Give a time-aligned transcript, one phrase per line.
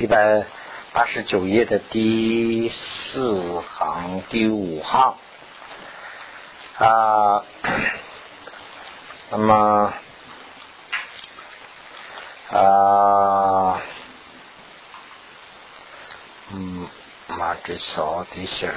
[0.00, 0.46] 一百
[0.94, 5.18] 八十九页的第四行第五行
[6.78, 7.44] 啊，
[9.30, 9.92] 那么
[12.50, 13.82] 啊，
[16.52, 16.88] 嗯，
[17.28, 18.72] 嘛这少的些。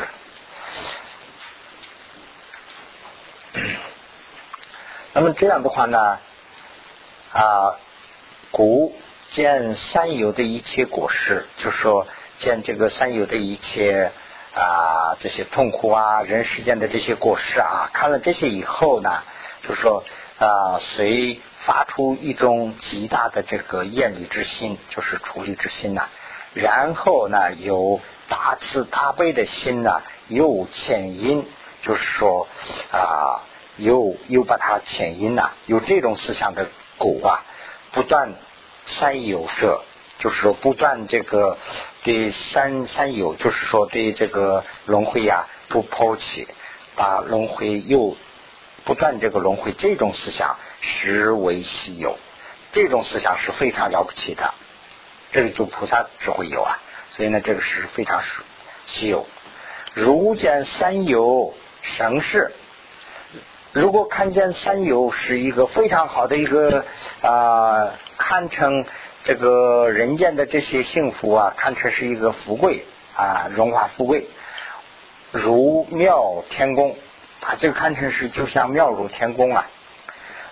[5.13, 6.19] 那么这样的话呢，
[7.31, 7.79] 啊，
[8.51, 8.93] 古
[9.33, 12.07] 见三有的一切果实，就是说
[12.37, 14.11] 见这个三有的一切
[14.53, 19.23] 啊这些痛苦啊，人世间的这些果实啊，看了这些以后呢，
[19.63, 20.03] 就是说
[20.39, 26.07] 啊，随发出一种极大的这个厌离之心，就是处理之心呐，
[26.53, 31.45] 然后呢，有大慈大悲的心呢，又牵引，
[31.81, 32.47] 就是说
[32.91, 33.41] 啊。
[33.75, 36.67] 又又把它潜因呐，有这种思想的
[36.99, 37.41] 果啊，
[37.91, 38.35] 不断
[38.85, 39.83] 三有者，
[40.19, 41.57] 就是说不断这个
[42.03, 46.47] 对三三有，就是说对这个轮回呀不抛弃，
[46.95, 48.15] 把轮回又
[48.83, 52.17] 不断这个轮回，这种思想实为稀有，
[52.71, 54.53] 这种思想是非常了不起的，
[55.31, 56.79] 这个就菩萨只会有啊，
[57.11, 58.21] 所以呢，这个是非常
[58.85, 59.25] 稀有。
[59.93, 62.51] 如见三有生事。
[63.71, 66.85] 如果看见三有是一个非常好的一个
[67.23, 67.93] 啊，
[68.33, 68.83] 看成
[69.21, 72.83] 这个人间的这些幸福啊，看成是一个富贵
[73.15, 74.25] 啊，荣华富贵，
[75.31, 76.97] 如妙天宫，
[77.41, 79.69] 把这个看成是就像妙如天宫啊，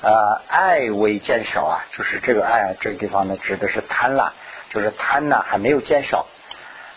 [0.02, 4.30] 呃，爱为减少啊，就是这个爱这个地方呢，指的是贪婪，
[4.70, 6.28] 就是贪呢还没有减少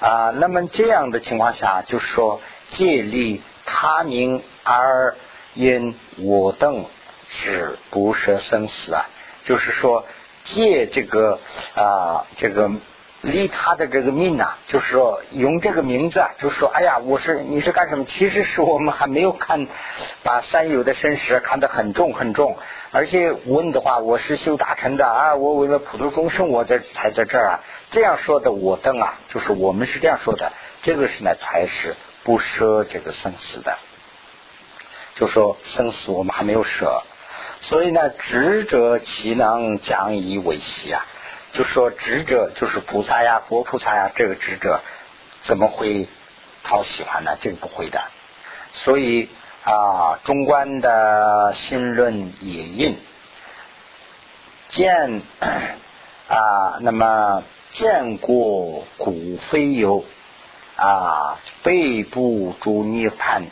[0.00, 0.34] 啊。
[0.36, 5.16] 那么这样的情况下，就是说借力他名而。
[5.56, 6.84] 因我等
[7.28, 9.06] 是不舍生死啊，
[9.44, 10.04] 就是说
[10.44, 11.40] 借这个
[11.74, 12.70] 啊这个
[13.22, 18.04] 利他的这个命呐，就是说用这个名字啊，就说哎呀，我是你是干什么？
[18.04, 19.66] 其实是我们还没有看
[20.22, 22.58] 把三有的生死看得很重很重，
[22.90, 27.60] 而且问的话，我是修大成的啊，我为了普度众生，我在才在这儿啊。
[27.90, 30.52] 这样说的我等啊，就是我们是这样说的，
[30.82, 33.78] 这个是呢才是不舍这个生死的。
[35.14, 37.02] 就说生死我们还没有舍，
[37.66, 41.06] 所以呢，执者岂能将以为喜啊？
[41.52, 44.82] 就说执者就是菩萨呀，佛菩萨呀，这个执者
[45.44, 46.06] 怎么会
[46.62, 47.38] 讨喜欢呢？
[47.40, 48.02] 这个不会的。
[48.74, 49.30] 所以
[49.64, 52.98] 啊，中观的心论也印
[54.68, 55.22] 见
[56.28, 60.04] 啊，那么见过古非有
[60.76, 63.46] 啊，背部诸涅盘。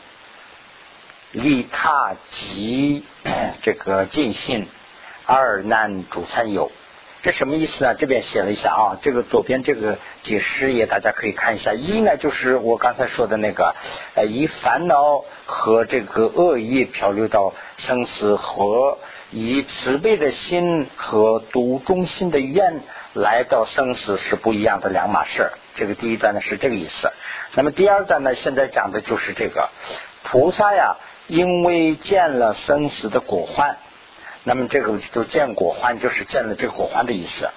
[1.32, 3.04] 利他及
[3.62, 4.69] 这个尽信，
[5.26, 6.70] 二难主三有，
[7.22, 7.94] 这什么意思呢？
[7.94, 11.72] 这边写了一下啊，这个左边这个解释也大家可以看一下。
[11.72, 13.75] 一呢，就是我刚才说的那个，
[14.15, 18.99] 呃，以烦恼和这个恶意漂流到生死，和
[19.31, 22.82] 以慈悲的心和独中心的愿
[23.14, 25.50] 来到生死是不一样的两码事。
[25.75, 27.10] 这个第一段呢是这个意思。
[27.54, 29.70] 那么第二段呢，现在讲的就是这个
[30.25, 30.99] 菩萨呀。
[31.32, 33.78] 因为见了生死的果患，
[34.44, 37.48] 那么这个就见果患，就是见了这个果患的意思。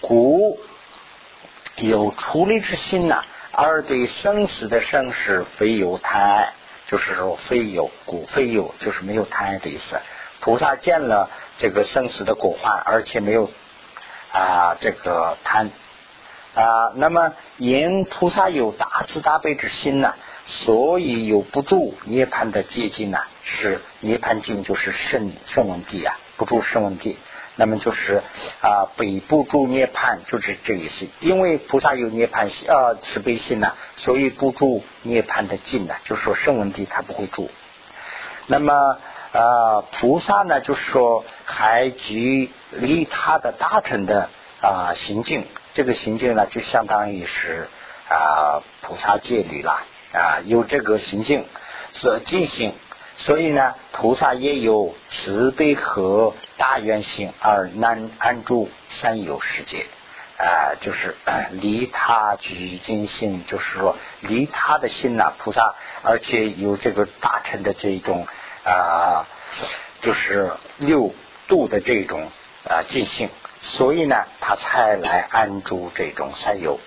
[0.00, 0.58] 故
[1.76, 3.22] 有出离之心呐，
[3.52, 6.54] 而对生死的生死非有贪爱，
[6.88, 10.00] 就是说非有故非有，就是没有贪爱的意思。
[10.40, 13.48] 菩萨见了这个生死的果患，而且没有
[14.32, 15.70] 啊这个贪
[16.56, 20.16] 啊，那么因菩萨有大慈大悲之心呢。
[20.50, 27.18] 所以有不住涅盘的接近呢，是涅盘境就是圣圣文帝啊，不住圣文帝，
[27.56, 28.22] 那么就是
[28.62, 31.06] 啊北部住涅盘就是这个意思。
[31.20, 37.50] 因为菩萨有涅盘心啊慈悲心呢，所以不住涅盘的境呢，就是说圣文帝他不会住。
[38.46, 38.72] 那么
[39.32, 44.30] 啊菩萨呢，就是说还具离他的大乘的
[44.62, 47.68] 啊行径，这个行径呢就相当于是
[48.08, 49.82] 啊菩萨戒律啦。
[50.12, 51.44] 啊，有这个行性
[51.92, 52.74] 所进行，
[53.16, 59.86] 所以呢，菩萨也有慈悲和大愿心而难安住三有世界。
[60.38, 61.16] 啊，就是
[61.50, 68.24] 离他举进心，就是说离他的心呐，菩萨而且有这个大乘的这种
[68.64, 69.26] 啊，
[70.00, 71.12] 就是六
[71.48, 72.30] 度的这种
[72.68, 73.28] 啊进行，
[73.62, 76.78] 所以呢，他才来安住这种三有。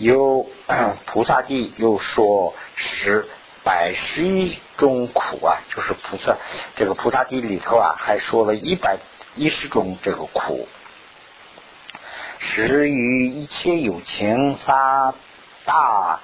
[0.00, 0.46] 有
[1.04, 3.26] 菩萨地又说十
[3.62, 6.38] 百十一种苦啊，就是菩萨
[6.74, 8.96] 这个菩萨地里头啊，还说了一百
[9.36, 10.66] 一十种这个苦。
[12.38, 15.12] 始于一切有情发
[15.66, 16.20] 大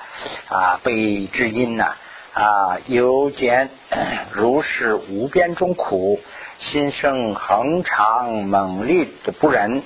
[0.49, 1.96] 啊悲之因呐
[2.32, 3.69] 啊，有见
[4.32, 6.19] 如是无边中苦，
[6.58, 9.82] 心生恒常猛烈的不忍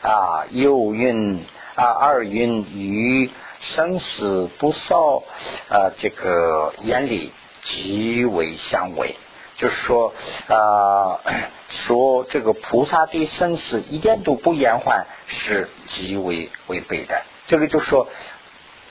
[0.00, 1.44] 啊，又云
[1.74, 3.30] 啊二云于
[3.60, 5.22] 生死不少
[5.68, 7.32] 啊这个眼里
[7.62, 9.16] 极为相违。
[9.56, 10.12] 就是说，
[10.48, 11.20] 啊，
[11.68, 17.22] 说这个菩萨对生死一点都不延缓，是极为违背的。
[17.46, 18.08] 这个就说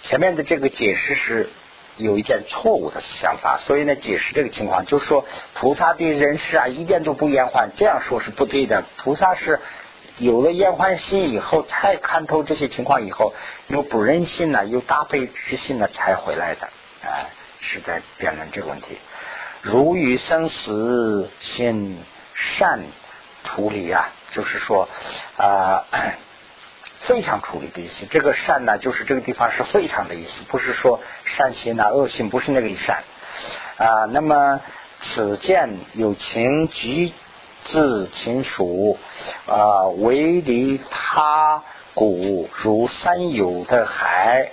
[0.03, 1.50] 前面的这个解释是
[1.97, 8.86] 有一点错误的想法，所以呢，解释这个情况，就是说菩萨对人事啊一点都不延缓，这样说是不对的。
[8.95, 9.59] 菩萨是
[10.18, 13.33] 有了厌欢心以后，才看透这些情况以后，
[13.68, 16.69] 又不忍心呢，有大悲之心呢，才回来的。
[17.04, 18.98] 哎，是在辩论这个问题。
[19.62, 22.04] 如与生死心
[22.36, 22.81] 善
[23.44, 24.88] 处理啊，就是说
[25.38, 25.86] 啊，
[27.00, 28.06] 非常处理的意思。
[28.06, 33.04] 这个善呢，就是这个地方是非常的意思，不是说善心呐、恶心，不是那个善
[33.77, 34.06] 啊。
[34.12, 34.62] 那么
[35.01, 37.12] 此见有情局
[37.65, 38.98] 自亲属
[39.48, 41.63] 啊，为离他
[41.94, 44.51] 古如山有的海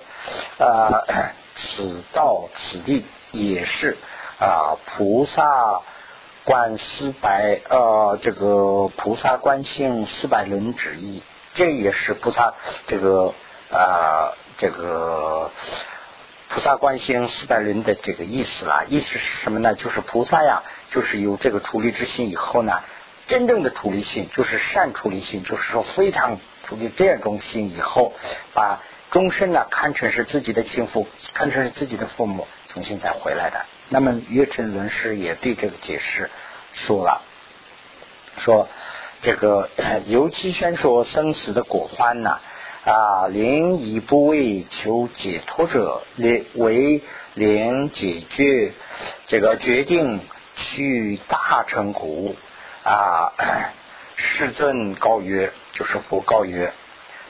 [0.59, 1.05] 啊，
[1.57, 3.97] 此道此地也是。
[4.39, 5.83] 啊，菩萨
[6.45, 11.23] 观四百呃，这个菩萨观性四百轮之意，
[11.53, 12.55] 这也是菩萨
[12.87, 13.35] 这个
[13.71, 15.51] 啊，这个
[16.49, 18.85] 菩萨观心四百轮的这个意思啦。
[18.89, 19.75] 意思是什么呢？
[19.75, 22.83] 就是菩萨呀，就是有这个处理之心以后呢，
[23.31, 28.13] 真正的处理心就是善处理心，就是说非常处理这种心以后，
[28.55, 28.83] 把
[29.13, 33.65] 终身呢看成是自己的亲父，看成是自己的父母，重新再回来的。
[33.89, 36.29] 那么月辰论师也对这个解释
[36.73, 37.23] 说了，
[38.39, 38.69] 说
[39.23, 39.71] 这个
[40.09, 42.41] 尤其宣说生死的果欢呢
[42.85, 47.03] 啊，灵以不为求解脱者，灵为
[47.35, 48.73] 灵解决
[49.29, 50.19] 这个决定
[50.57, 52.35] 去大成苦
[52.83, 53.33] 啊，
[54.17, 56.73] 世尊告曰，就是佛告曰，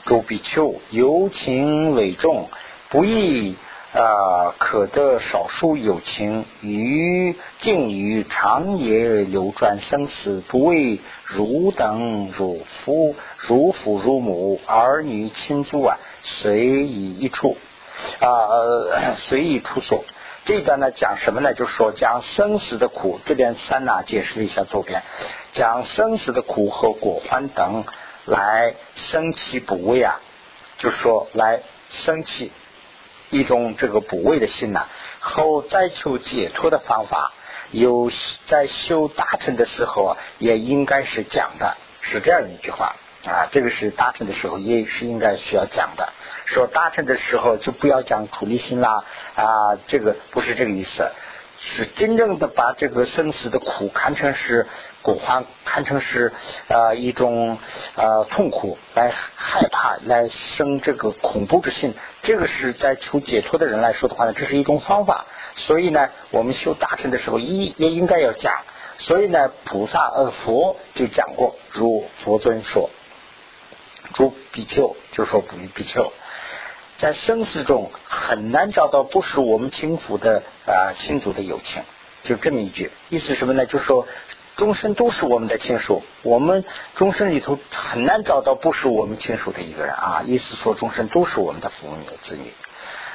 [0.05, 2.49] 诸比丘有情累重，
[2.89, 3.57] 不易。
[3.93, 17.57] 啊，可得少数有情，于境于长夜流转生死，不为汝等汝夫、汝父汝母儿女亲族啊，随意一处
[18.21, 18.29] 啊，
[19.19, 20.05] 随意出所。
[20.45, 21.55] 这一段呢，讲什么呢？
[21.55, 23.21] 就是说讲生死的苦。
[23.25, 25.03] 这边三呐解释了一下左边，
[25.53, 27.85] 讲生死的苦和果欢等
[28.25, 30.21] 来生起补位啊，
[30.79, 32.53] 就是说来生起。
[33.33, 34.89] 一种这个补位的心呐，
[35.21, 37.33] 后再求解脱的方法，
[37.71, 38.11] 有
[38.47, 43.47] 在修大乘的时候啊，也应该是讲的，是这样一句话啊。
[43.53, 46.13] 这个是大乘的时候也是应该需要讲的。
[46.53, 49.05] 说大乘的时候就不要讲苦力心啦
[49.37, 51.11] 啊，这个不是这个意思。
[51.63, 54.67] 是真正的把这个生死的苦看成是
[55.03, 55.21] 苦，
[55.67, 56.33] 看成是
[56.69, 57.59] 呃一种
[57.97, 61.95] 呃痛苦，来害怕，来生这个恐怖之心。
[62.23, 65.27] 这个是在求解脱的人来说的话呢，这是一种方法。
[65.55, 68.55] 所以呢，我们修大乘的时候，一也应该要讲。
[68.97, 72.89] 所以呢，菩萨呃佛就讲过，如佛尊说，
[74.15, 76.11] 诸比丘就说不比丘。
[77.01, 81.83] 在生死中很难找到不是我们亲属的啊亲族的友情，
[82.25, 83.65] 就这么一句意思什么呢？
[83.65, 84.07] 就是说
[84.57, 86.63] 终身都是我们的亲属，我们
[86.97, 90.23] 终身里头很难找到不是我们亲属的一个人啊。
[90.27, 92.53] 意思说终身都是我们的父母子女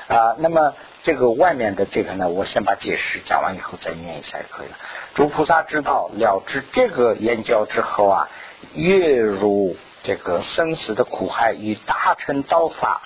[0.07, 0.35] 啊。
[0.39, 4.77] 那么这个外面的这个呢，我先把解释讲完以后再念一下就可以了。
[5.13, 8.29] 诸菩萨知道了知这个言教之后啊，
[8.73, 13.01] 月如这个生死的苦海与大乘道法。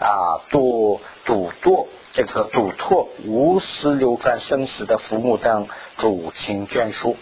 [0.00, 7.18] 啊，度度堕这个度脱无私流转生死的父母等主情眷属，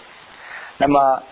[0.77, 1.25] 那么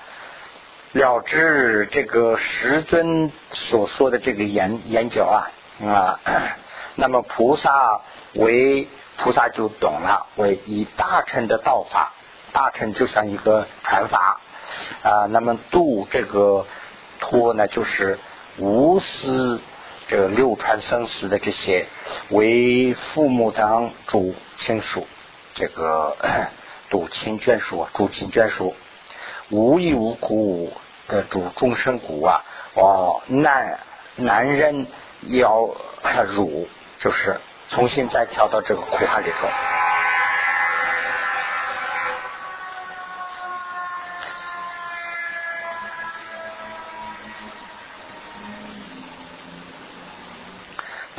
[0.90, 5.38] 了知这个师尊所说的这个言言教啊
[5.86, 6.20] 啊，
[6.98, 8.00] 那么菩萨
[8.32, 12.12] 为菩萨就懂了，为以大乘的道法，
[12.52, 14.40] 大乘就像一个传法
[15.04, 16.66] 啊，那么度这个
[17.24, 18.18] 脱呢，就是
[18.58, 19.60] 无私。
[20.06, 21.86] 这个流传生死的这些
[22.28, 25.06] 为父母当主亲属，
[25.54, 26.14] 这个
[26.90, 28.76] 主亲眷属，主亲眷属
[29.48, 30.70] 无依无故
[31.08, 32.44] 的主终身苦啊！
[32.74, 33.80] 哦，男
[34.16, 34.86] 男人
[35.22, 35.70] 要
[36.28, 36.68] 辱，
[37.00, 37.40] 就是
[37.70, 39.48] 重新再跳到这个苦海里头。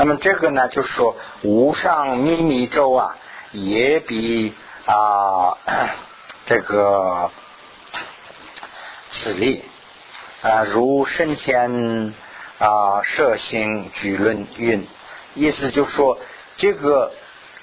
[0.06, 3.18] 那么这个呢，就是说无上秘密咒啊，
[3.52, 4.54] 也比
[4.86, 5.58] 啊
[6.46, 7.32] 这个
[9.10, 9.64] 此力
[10.44, 12.14] 啊如升天
[12.60, 14.88] 啊摄心举论运，
[15.34, 16.20] 意思就是说
[16.56, 17.12] 这个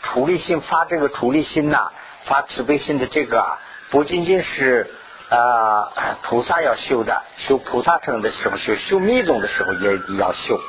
[0.03, 1.93] 处理心发这个处理心呐，
[2.25, 4.91] 发慈悲心的这个啊，不仅仅是。
[5.31, 10.61] 啊，菩萨要修的，修菩萨城的时候修，修密宗的时候也要修。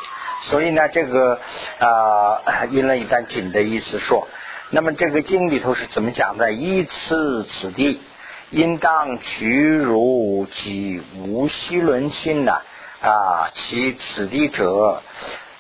[0.50, 1.40] 所以呢，这个
[1.80, 4.28] 啊， 引了一段经的意思说，
[4.72, 6.52] 那么这个经里头是怎么讲的？
[6.52, 8.02] 依此此地，
[8.50, 12.62] 应当取如其无须论心呢？
[13.02, 15.02] 啊，其此地者，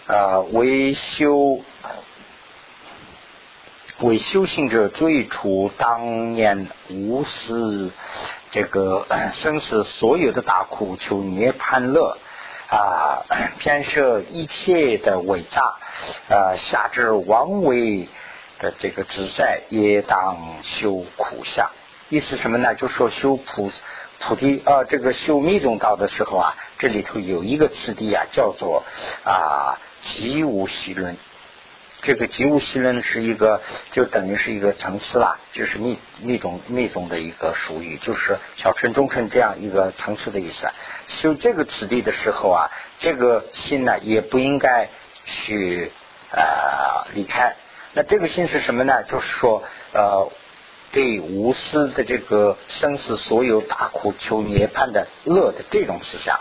[0.07, 1.61] 呃，为修
[3.99, 7.91] 为修行者最初当年无私。
[8.51, 12.19] 这个生死所有的大苦求涅槃乐
[12.73, 13.23] 啊，
[13.59, 15.77] 偏摄一切的伟大
[16.27, 18.07] 呃，下至王维
[18.57, 21.69] 的这个自在也当修苦相。
[22.09, 22.73] 意思什么呢？
[22.73, 23.71] 就说修菩
[24.19, 28.83] 菩提啊，这个修密宗道的时候啊，这里头有一个次第啊，叫做
[29.23, 31.15] 啊极无习论。
[32.03, 40.67] 这个极无息论是一个，就等于是一个层次啦，就是密密种密种的一个属语，就是小乘中乘这样一个层次的意思。
[41.07, 42.69] 修这个此地的时候啊，
[42.99, 44.89] 这个心呢也不应该
[45.23, 45.91] 去
[46.31, 47.55] 呃离开。
[47.93, 49.03] 那这个心是什么呢？
[49.03, 50.29] 就是说呃
[50.91, 56.39] 对无私的这个生死所有大苦求涅槃的乐的这种思想。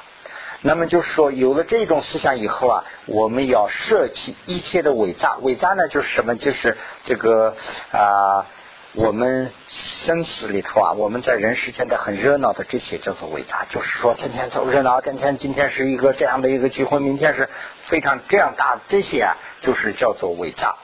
[0.64, 5.36] 那么就是说，有了这种思想以后啊，我们要舍弃一切的伪诈。
[5.42, 6.36] 伪诈呢，就是什么？
[6.36, 7.56] 就是这个
[7.90, 8.46] 啊，
[8.94, 13.66] 我们生死里头啊，我们在人世间的很热闹的这些叫做伪诈。
[13.68, 17.48] 就是说，天天凑热闹，天天今天是一个这样的一个聚会，明天是
[17.82, 20.76] 非常这样大，这些啊，就是叫做伪诈。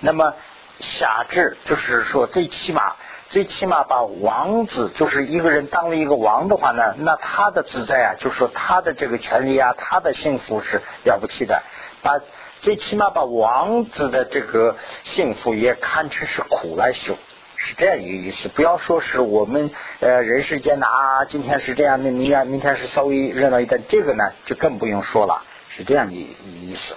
[0.00, 0.34] 那么
[0.80, 2.96] 狭智，就是说最起码。
[3.28, 11.60] 最起码把王子就是一个人当了一个王的话呢，那他的自在啊，就是说他的这个权利啊，他的幸福是了不起的。
[12.02, 12.20] 把
[12.62, 17.16] 最起码把王子的这个幸福也看成是苦来修，
[17.56, 18.48] 是这样一个意思。
[18.48, 26.96] 不要说是我们呃人世间的啊，今天是这样的，明天明天是稍微热闹一点，这个呢就更不用说了，是这样的意思。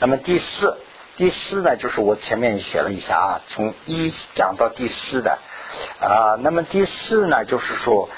[0.00, 0.76] 那么第四，
[1.14, 5.38] 第四呢，就是我前面写了一下啊，从一讲到第四的。
[6.00, 8.08] 啊，那么第四呢，就是说，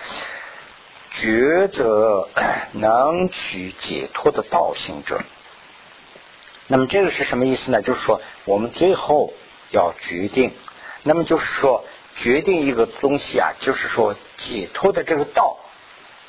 [1.12, 2.28] 抉择
[2.72, 5.20] 能取解脱的道行者。
[6.66, 7.82] 那么这个是什么意思呢？
[7.82, 9.32] 就是说，我们最后
[9.70, 10.52] 要决定，
[11.02, 11.84] 那么就是说，
[12.16, 15.58] 决定一个东西啊，就是说，解脱的这个道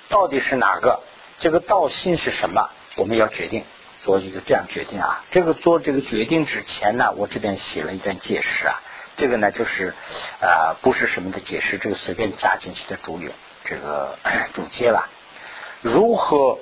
[0.09, 1.01] 到底是哪个？
[1.39, 2.69] 这个道心是什么？
[2.95, 3.63] 我们要决定，
[3.99, 5.23] 做一个这样决定啊。
[5.31, 8.81] 这个做这个决定之前呢，我这边写了一段解释啊。
[9.21, 9.93] 这个呢，就是
[10.41, 13.31] 啊，不是什么的解释，这个随便加进去的主语，
[13.63, 14.17] 这个
[14.51, 15.07] 主接了。
[15.81, 16.57] 如何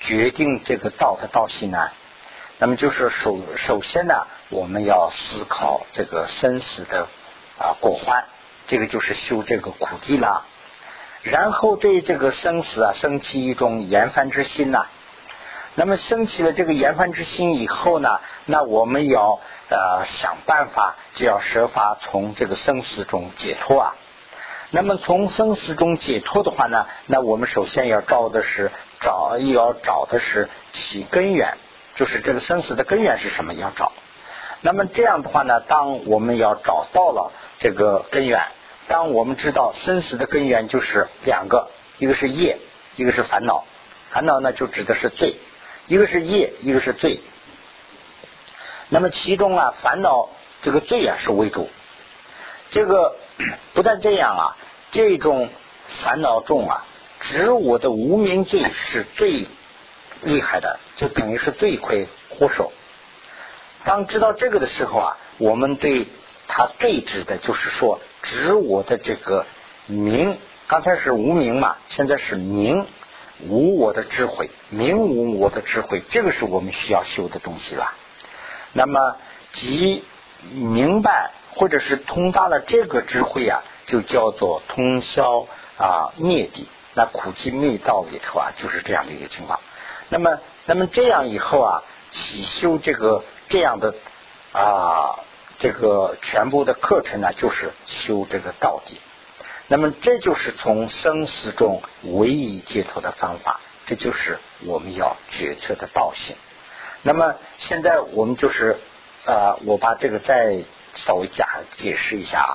[0.00, 1.90] 决定这个道的道性呢？
[2.58, 7.06] 那么就是首首先呢，我们要思考这个生死的
[7.56, 8.24] 啊果患，
[8.66, 10.44] 这个就是修这个苦地啦。
[11.22, 14.88] 然后对这个生死啊，升起一种严烦之心呐。
[15.78, 23.94] 那么升起了这个厌烦之心以后呢，那我们要呃想办法，就要设法从这个生死中解脱啊。
[24.70, 31.58] 那么从生死中解脱的话呢，那我们首先要找的是找要找的是其根源，
[31.94, 33.92] 就是这个生死的根源是什么要找。
[34.62, 38.40] 那么这样的话呢，当我们要找到了这个根源，
[38.88, 41.68] 当我们知道生死的根源就是两个，
[41.98, 42.58] 一个是业，
[42.96, 43.64] 一个是烦恼。
[44.08, 45.36] 烦恼呢，就指的是罪。
[45.86, 47.20] 一个是业，一个是罪。
[48.88, 50.28] 那么其中啊，烦恼
[50.62, 51.68] 这个罪啊是为主。
[52.70, 53.16] 这个
[53.74, 54.56] 不但这样啊，
[54.90, 55.48] 这种
[55.86, 56.84] 烦恼重啊，
[57.20, 59.46] 指我的无名罪是最
[60.22, 62.72] 厉害的，就等于是罪魁祸首。
[63.84, 66.06] 当知道这个的时候啊，我们对
[66.48, 69.46] 他对指的就是说，指我的这个
[69.86, 72.86] 名，刚才是无名嘛，现在是名。
[73.40, 77.92] 无我的智慧，明无我的智慧，这个是我们需要修的东西了。
[78.72, 79.16] 那么，
[79.52, 80.04] 即
[80.52, 86.68] 明白或者是通达了这个智慧啊，就叫做通宵啊灭地。
[86.94, 89.60] 那苦集灭道里头啊，就是这样的一个情况。
[90.08, 93.94] 那么，那么这样以后啊，起修这个这样的
[94.52, 95.20] 啊，
[95.58, 98.98] 这个全部的课程呢，就是修这个道地。
[99.68, 106.36] 那么这就是从生死中唯一解脱的方法，这就是我们要决策的道性。
[107.02, 108.78] 那么现在我们就是
[109.24, 110.62] 呃，我把这个再
[110.94, 112.52] 稍微加解释一下啊。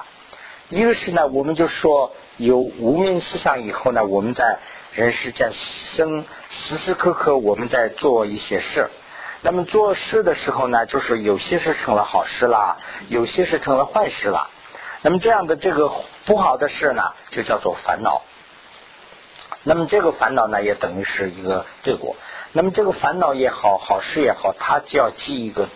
[0.69, 4.59] 一个是呢，我们就说有无名思想以后呢，我们在
[4.93, 8.89] 人世间生时时刻刻我们在做一些事。
[9.41, 12.77] 那么做事的时候呢，就是有些是成了好事啦，
[13.09, 14.49] 有些是成了坏事啦。
[15.01, 15.91] 那么这样的这个
[16.25, 18.21] 不好的事呢，就叫做烦恼。
[19.63, 22.15] 那么这个烦恼呢，也等于是一个罪过。
[22.51, 25.69] 那么这个烦恼也好，好事也好，它就要记一个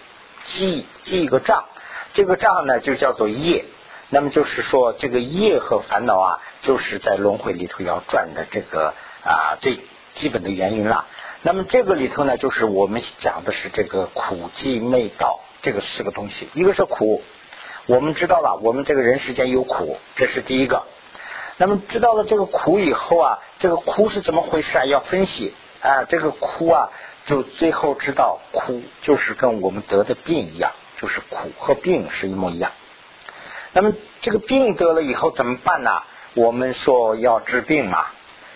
[0.46, 1.65] 记记一个账。
[2.13, 3.65] 这个账呢，就叫做业。
[4.10, 9.79] 那么就是说，这个业和烦恼啊，就是在轮回里头要转的这个啊最
[10.13, 11.05] 基本的原因了。
[11.41, 16.50] 那么这个里头呢，就是我们讲的是这个苦集昧道这个四个东西。
[16.53, 17.24] 一个是苦，
[17.88, 20.84] 我们知道了，我们这个人世间有苦，这是第一个。
[21.58, 24.86] 那么知道了这个苦以后啊，这个苦是怎么回事啊？
[24.86, 26.89] 要分析啊，这个苦啊，
[27.25, 32.72] 就最后知道苦就是跟我们得的病一样，就是苦和病是一模一样。
[33.74, 36.04] 那么这个病得了以后怎么办呢？
[36.34, 38.08] 我们说要治病嘛，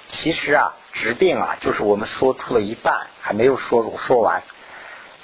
[0.07, 0.75] 其实啊。
[0.91, 4.41] 治病啊，就是我们说出了一半，还没有说说完。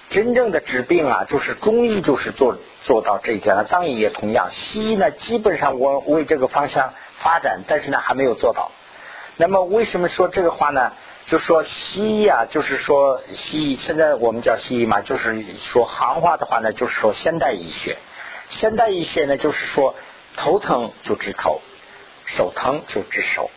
[0.10, 4.50] 真正的治病啊，就是中医就是做做到这一点了，藏医也同样。
[4.52, 8.72] 西医呢，基本上我为这个方向发展，但是呢还没有做到。
[9.38, 10.94] 那么为什么说这个话呢？
[11.26, 17.98] 就说西医啊，就是说西医，现在我们叫西医嘛，就是说行话的话呢，就是说现代医学。
[18.50, 19.96] 现代医学呢，就是说
[20.38, 21.62] 头疼就治头，
[22.26, 23.50] 手疼就治手。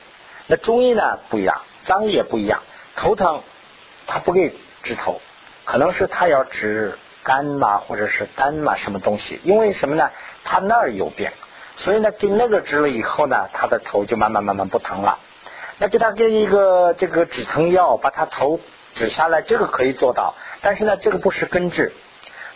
[0.46, 1.60] 那中医呢不一样。
[1.84, 2.62] 脏也不一样，
[2.96, 3.42] 头疼
[4.06, 5.22] 他不给治头，
[5.64, 10.10] 可能是他要治肝嘛，或者是肝嘛什么东西，因为什么呢？
[10.44, 11.30] 他那儿有病，
[11.76, 15.18] 所以呢给那个治了以后呢，他的头就慢慢慢慢不疼了。
[15.78, 18.60] 那给他给一个这个止疼药，把他头
[18.94, 21.92] 止下来，这个可以做到，但是呢这个不是根治，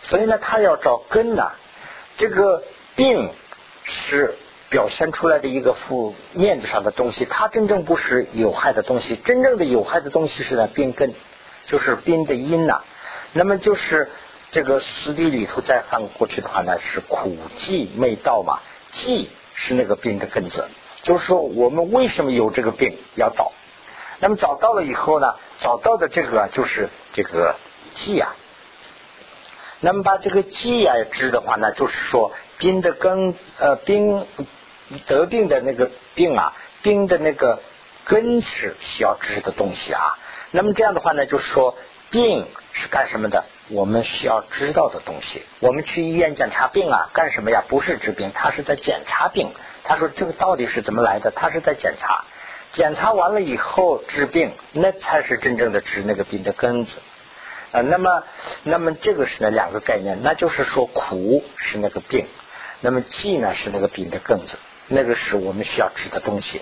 [0.01, 1.51] 所以呢他要找根呐，
[2.17, 2.63] 这个
[2.95, 3.31] 病
[3.83, 4.35] 是。
[4.69, 9.15] 表现出来的一个负面子上的东西，它真正不是有害的东西。
[9.15, 11.13] 真正的有害的东西是呢病根，
[11.63, 12.81] 就是病的因呐。
[13.33, 14.09] 那么就是
[14.53, 18.59] 这个实地里头再翻过去的话呢，是苦寂没到嘛？
[18.91, 20.67] 寂是那个病的根子，
[21.01, 23.51] 就是说我们为什么有这个病要找？
[24.19, 27.55] 那么找到了以后呢，找到的这个就是这个
[27.95, 28.35] 寂啊。
[29.79, 34.27] 那么把这个寂啊治的话呢，就是说病的根呃病。
[35.07, 37.63] 得病的那个病啊，病的那个
[38.03, 40.19] 根是需要治的东西啊。
[40.51, 41.75] 那么这样的话呢，就是说
[42.11, 43.45] 病是干什么的？
[43.69, 45.43] 我们需要知道的东西。
[45.59, 47.63] 我们去医院检查病啊，干什么呀？
[47.67, 49.53] 不是治病，他是在检查病。
[49.83, 51.31] 他说这个到底是怎么来的？
[51.31, 52.25] 他是在检查。
[52.71, 56.99] 检查完了以后治病，那才是真正的治那个病的根子
[57.71, 57.81] 啊。
[57.81, 58.23] 那么，
[58.63, 62.25] 那么这个是那两个概念，那就是说苦是那个病，
[62.81, 64.57] 那么忌呢是那个病的根子。
[64.87, 66.61] 那个是我们需要治的东西。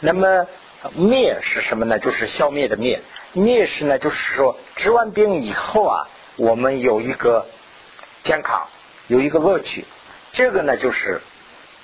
[0.00, 0.46] 那么
[0.94, 1.98] 灭是什么呢？
[1.98, 3.02] 就是消灭的灭。
[3.32, 7.46] 灭是呢，就是说治完病以后啊，我们有一个
[8.22, 8.66] 健康，
[9.06, 9.86] 有一个乐趣。
[10.32, 11.20] 这个呢，就是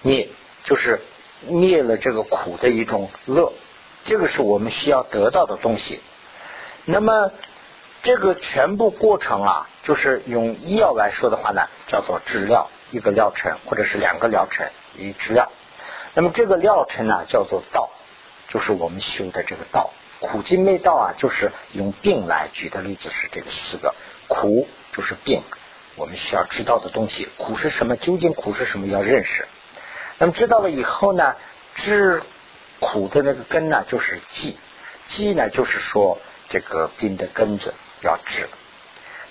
[0.03, 0.29] 灭，
[0.65, 1.01] 就是
[1.47, 3.53] 灭了这个苦的一种乐。
[4.05, 6.01] 这个是我们需要得到的东西。
[6.85, 7.31] 那么
[8.03, 15.51] 这个全部过程啊，就是用医药来说的话呢，叫做治疗，一个疗程或者是两个疗程以治疗。
[16.15, 17.91] 那么这个疗程呢，叫做道，
[18.49, 19.91] 就是我们修的这个道。
[20.21, 23.95] 苦尽没道啊，就是用病来举的例子是这个四个
[24.27, 25.43] 苦，就是病，
[25.97, 27.29] 我们需要知道的东西。
[27.37, 27.97] 苦是什么？
[27.97, 28.87] 究竟苦是什么？
[28.87, 29.47] 要认识。
[30.19, 31.37] 那么知道了以后呢，
[31.75, 32.23] 治
[32.81, 34.55] 苦的那个根呢，就是寂。
[35.09, 38.49] 寂呢，就是说这个病的根子要治。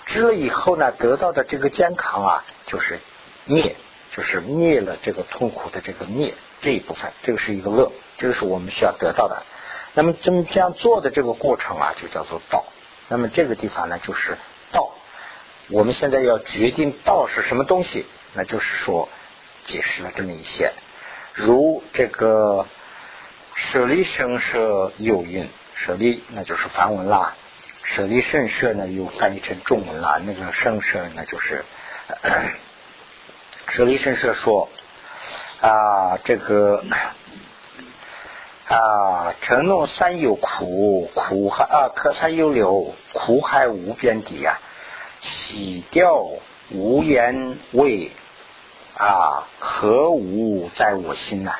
[0.06, 2.98] 治了以后呢，得到的这个健康啊，就是
[3.44, 3.76] 灭，
[4.10, 6.34] 就是灭了这个痛苦的这个灭。
[6.60, 9.44] 这一部分，这个是一个乐，这个是我们需要得到的。
[9.98, 12.64] 那么这么这样做的这个过程啊，就叫做道。
[13.08, 14.38] 那么这个地方呢，就是
[14.70, 14.92] 道。
[15.70, 19.08] 我们现在要决定道是什么东西，那就是说
[19.64, 20.70] 解释了这么一些，
[21.34, 22.68] 如这个
[23.56, 27.34] 舍利生舍有云，舍利那就是梵文啦，
[27.82, 31.64] 舍利圣舍呢又翻译成中文啦，那个圣舍呢就是
[33.66, 34.68] 舍利圣舍说。
[35.60, 36.84] 啊，这个
[38.68, 44.60] 啊，承诺山有苦，苦海啊，可山有流，苦海无边底啊，
[45.20, 46.28] 洗掉
[46.70, 48.12] 无言味
[48.94, 51.52] 啊，何无在我心呐？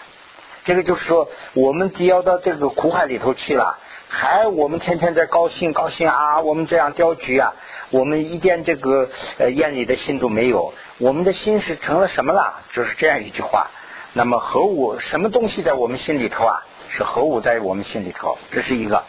[0.64, 7.54] 这个就是说，我们掉到这个苦海里头去了，还我们天天在高兴高兴啊，我们这样钓局啊，
[7.88, 12.64] 我们一点这个呃眼里的心都没有，我们的心是成了什么了？
[12.70, 13.70] 就是这样一句话。
[14.12, 16.64] 那么何物什么东西在我们心里头啊？
[16.88, 18.38] 是何物在我们心里头？
[18.50, 19.04] 这是一个。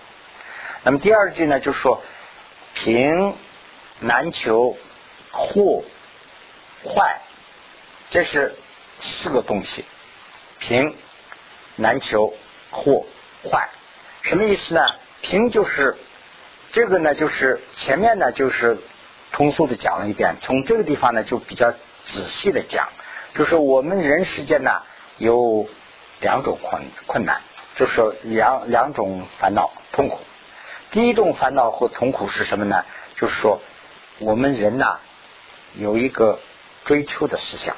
[0.84, 2.02] 那么第二句呢，就是说
[2.74, 3.36] 平
[4.00, 4.78] 难求
[5.32, 5.84] 祸
[6.86, 7.22] 坏，
[8.10, 8.56] 这是
[9.00, 9.86] 四个东西。
[10.60, 10.96] 平
[11.76, 12.34] 难求
[12.70, 13.06] 祸
[13.50, 13.70] 坏，
[14.22, 14.82] 什么意思呢？
[15.22, 15.98] 平就是
[16.72, 18.78] 这个呢，就是前面呢就是
[19.32, 21.72] 通俗的讲了一遍，从这个地方呢就比较
[22.04, 22.90] 仔细的讲，
[23.34, 24.82] 就是我们人世间呢
[25.18, 25.68] 有
[26.20, 27.42] 两种困困难，
[27.80, 30.20] 就是两两种烦恼痛苦。
[30.92, 32.84] 第一种烦恼或痛苦是什么呢？
[33.16, 33.62] 就是说，
[34.20, 35.00] 我们人呐
[35.76, 36.40] 有一个
[36.84, 37.78] 追求的思想。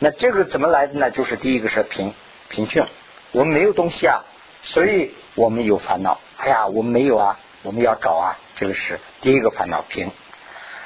[0.00, 1.12] 那这个怎么来的呢？
[1.12, 2.12] 就是第一个是贫
[2.48, 2.84] 贫穷，
[3.30, 4.24] 我们没有东西啊，
[4.62, 6.18] 所以我们有烦恼。
[6.36, 10.10] 哎呀，我们没有啊，我们要找啊，这个是第一个烦恼贫。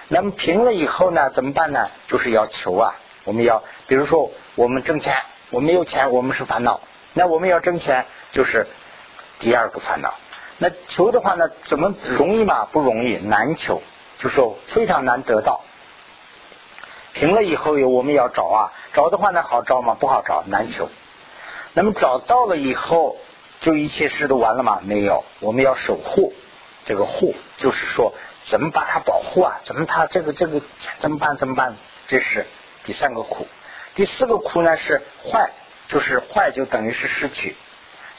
[0.09, 1.89] 那么贫了以后呢，怎么办呢？
[2.09, 5.17] 就是要求啊，我们要，比如说我们挣钱，
[5.49, 6.83] 我没有钱，我们是烦恼。
[7.15, 8.67] 那我们要挣钱，就是
[9.39, 10.15] 第二个烦恼。
[10.59, 12.67] 那求的话呢，怎么容易嘛？
[12.67, 13.83] 不容易，难求，
[14.19, 15.63] 就说非常难得到。
[17.13, 19.97] 平了以后有我们要找啊，找的话呢好找吗？
[19.99, 20.89] 不好找，难求。
[21.73, 23.17] 那么找到了以后，
[23.61, 24.81] 就一切事都完了吗？
[24.83, 26.33] 没有，我们要守护
[26.85, 28.13] 这个护，就是说
[28.45, 29.61] 怎么把它保护啊？
[29.65, 30.61] 怎么它这个这个
[30.99, 31.37] 怎么办？
[31.37, 31.77] 怎么办？
[32.07, 32.47] 这是
[32.85, 33.47] 第三个苦。
[33.95, 35.51] 第四个苦呢是坏，
[35.89, 37.57] 就是坏就等于是失去。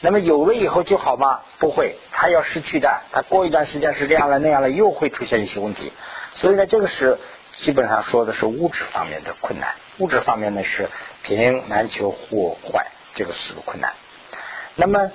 [0.00, 1.40] 那么有了以后就好吗？
[1.58, 3.02] 不会，他要失去的。
[3.12, 5.92] 他过一段时间是这样了那样了，又会出现一些问题。
[6.34, 7.18] 所以呢，这个是
[7.54, 9.74] 基本上说的是物质方面的困难。
[9.98, 10.90] 物质方面呢是
[11.22, 13.94] 贫难求祸坏这个四个困难。
[14.74, 15.10] 那么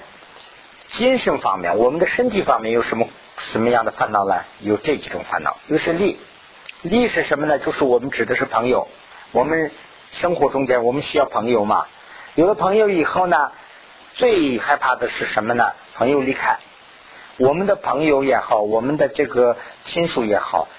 [0.87, 4.43] 精神方面，我们的身体方面有什么什么样的烦恼呢？
[4.59, 5.57] 有这几种烦恼。
[5.67, 6.19] 一个是利，
[6.81, 7.59] 利是什么呢？
[7.59, 8.87] 就是我们指的是朋友。
[9.31, 9.71] 我们
[10.09, 11.85] 生活中间我们需要朋友嘛？
[12.35, 13.51] 有了朋友以后呢？
[14.13, 15.73] 最害怕的是什么呢？
[15.95, 16.59] 朋友离开，
[17.37, 20.69] 我们的朋友也好，我们的这个亲属也好，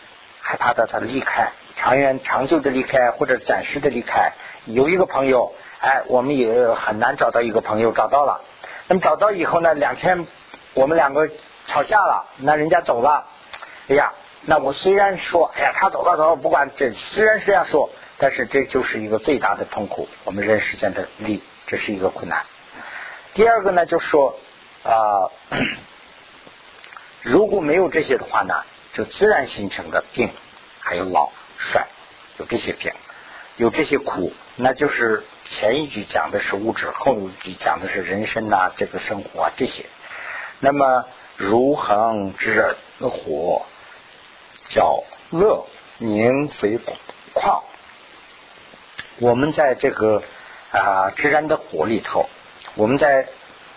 [0.41, 4.33] 害怕的他离开，长远长久的离开或者暂时的离开。
[4.65, 8.41] 有一个朋友，哎，我们也很难找到一个朋友，找到了。
[8.87, 10.27] 那么找到以后呢，两天
[10.73, 11.29] 我们两个
[11.67, 13.27] 吵架了，那人家走了，
[13.89, 17.91] 哎呀，那我虽然说，哎呀，他走了走了，不管这虽然是这样说，
[18.23, 20.09] 但是这就是一个最大的痛苦。
[20.23, 22.47] 我们人世间的利，这是一个困难。
[23.35, 24.39] 第二个呢，就是说
[24.85, 25.27] 啊，
[27.21, 30.31] 如果没有这些的话呢，就自然形成的病，
[30.79, 31.89] 还有老衰，
[32.39, 32.93] 有这些病，
[33.57, 39.87] 有这些苦，那就是前一句讲的是物质，后一句讲的是人生呐，这个生活啊这些。
[40.61, 43.67] 那么如恒之火，
[44.69, 45.67] 叫乐
[45.99, 46.79] 宁肥
[47.35, 47.65] 矿，
[49.19, 50.23] 我们在这个
[50.71, 52.29] 啊自然的火里头。
[52.75, 53.29] 我们在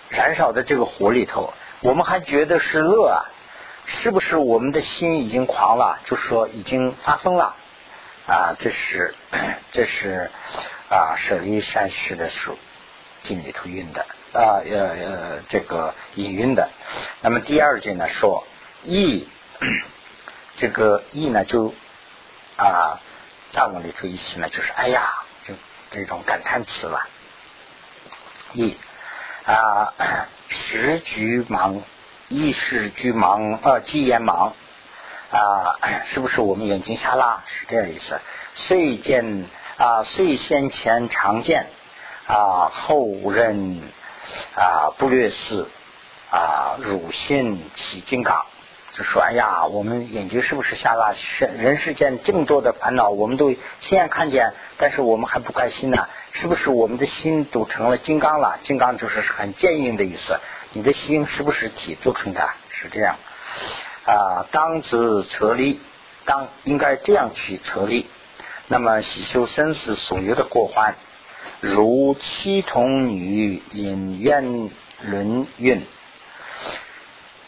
[0.09, 3.27] 燃烧的这个火里头，我们还觉得是乐啊？
[3.85, 5.99] 是不是我们的心已经狂了？
[6.05, 7.55] 就说已经发疯了
[8.25, 8.55] 啊？
[8.57, 9.13] 这是
[9.73, 10.31] 这是
[10.89, 12.57] 啊舍利善师的书
[13.21, 16.69] 经里头运的啊呃呃这个引运的。
[17.21, 18.47] 那么第二句呢说
[18.83, 19.27] 意
[20.55, 21.73] 这个意呢就
[22.55, 23.01] 啊
[23.51, 25.53] 藏文里头意思呢就是哎呀就
[25.91, 27.07] 这种感叹词了。
[28.53, 28.77] 一
[29.45, 29.93] 啊，
[30.47, 31.81] 时局忙，
[32.29, 34.53] 一时局忙，呃，鸡眼忙
[35.31, 37.43] 啊，是不是我们眼睛瞎啦？
[37.45, 38.19] 是这样意思。
[38.53, 39.45] 遂见
[39.77, 41.67] 啊，遂先前常见
[42.27, 43.81] 啊，后任
[44.55, 45.69] 啊不略思
[46.31, 48.45] 啊，汝信起金刚。
[48.95, 51.13] 就说：“哎呀，我们眼睛是不是瞎了？
[51.39, 56.07] 人人世间这么多的烦恼，我们都亲眼看见，但是我们还不开心呢。
[56.31, 58.57] 是不是我们的心都成了金刚了？
[58.63, 60.39] 金刚就是很坚硬的意思。
[60.71, 62.47] 你的心是不是体做成的？
[62.69, 63.17] 是这样
[64.05, 64.47] 啊？
[64.51, 65.81] 当自策立，
[66.23, 68.07] 当应该这样去策立。
[68.67, 70.95] 那么喜修生死所有的过患，
[71.59, 74.69] 如七童女引怨
[75.01, 75.85] 轮运。”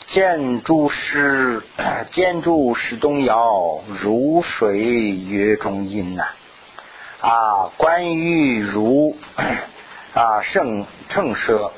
[0.07, 1.61] 建筑师，
[2.13, 6.23] 建筑师动摇，如水月中阴呐。
[7.19, 9.17] 啊，关于如
[10.15, 11.73] 啊圣乘舍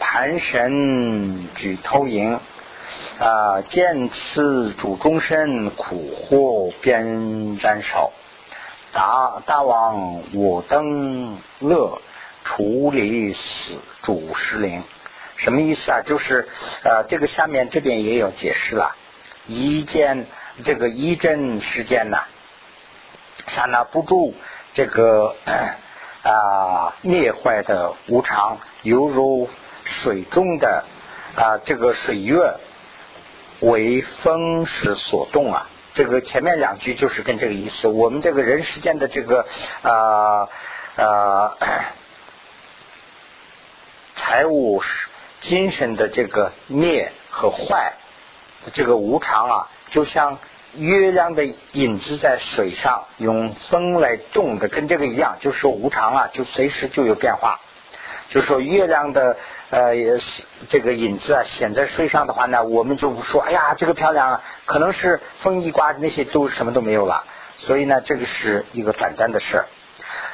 [0.00, 2.40] 盘神举投影
[3.20, 8.10] 啊，见此主终身苦祸边燃烧。
[8.92, 12.00] 大大王我登乐
[12.44, 14.82] 处理死主失灵，
[15.44, 16.00] 什么意思啊？
[16.00, 16.48] 就是
[16.84, 18.96] 呃，这个下面这边也有解释了，
[19.44, 20.26] 一件
[20.64, 22.18] 这个一阵时间呢，
[23.48, 24.34] 刹那不住
[24.72, 25.36] 这个
[26.22, 29.50] 啊灭坏的无常，犹如
[29.84, 30.86] 水中的
[31.36, 32.54] 啊这个水月
[33.60, 35.68] 为风时所动啊。
[35.92, 37.86] 这个前面两句就是跟这个意思。
[37.86, 39.46] 我们这个人世间的这个
[39.82, 40.48] 啊
[40.96, 41.54] 啊
[44.16, 45.03] 财务是
[45.44, 47.92] 精神的这个灭和坏，
[48.72, 50.38] 这个无常啊，就像
[50.74, 57.60] 月亮的影子在水上用风来动的，跟这个一样，就是说无常啊，就随时就有变化。
[58.30, 59.36] 就说月亮的
[59.68, 59.94] 呃
[60.70, 67.24] 这个影子啊显在水上的话呢，我们就说哎呀这个漂亮，啊，可能是风一刮那些都什么都没有了，
[67.58, 69.66] 所以呢这个是一个短暂的事。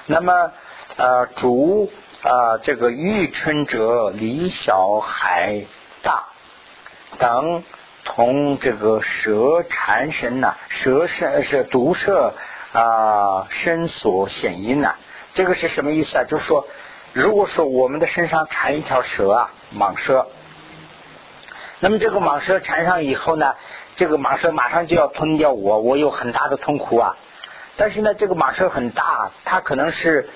[0.06, 0.52] 那么
[0.96, 1.90] 呃主
[2.22, 5.64] 啊这个遇春者离小海
[6.02, 6.26] 大
[7.18, 7.62] 等
[8.04, 12.34] 同这个蛇缠身呐，蛇是是毒蛇
[12.72, 14.94] 啊身所显因呐，
[15.34, 16.24] 这个是什么意思啊？
[16.28, 16.66] 就是说。
[17.12, 20.28] 如果说我们的身上缠一条蛇啊，蟒蛇，
[21.80, 23.56] 那么这个蟒蛇缠上以后呢，
[23.96, 27.16] 这个蟒蛇马上就要吞掉我，我有很大的痛苦啊。
[27.76, 30.30] 但是呢，这个蟒蛇很大，它可能是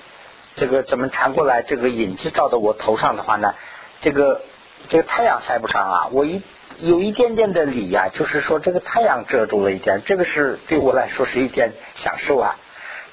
[0.57, 1.63] 这个怎么缠过来？
[1.63, 3.55] 这个影子照到我头上的话呢，
[4.01, 4.43] 这个
[4.89, 6.43] 这个太阳晒不上啊，我一
[6.79, 12.57] 有一点点的理呀，就是说这个太阳遮住了一点，这个是对我来说是一点享受啊。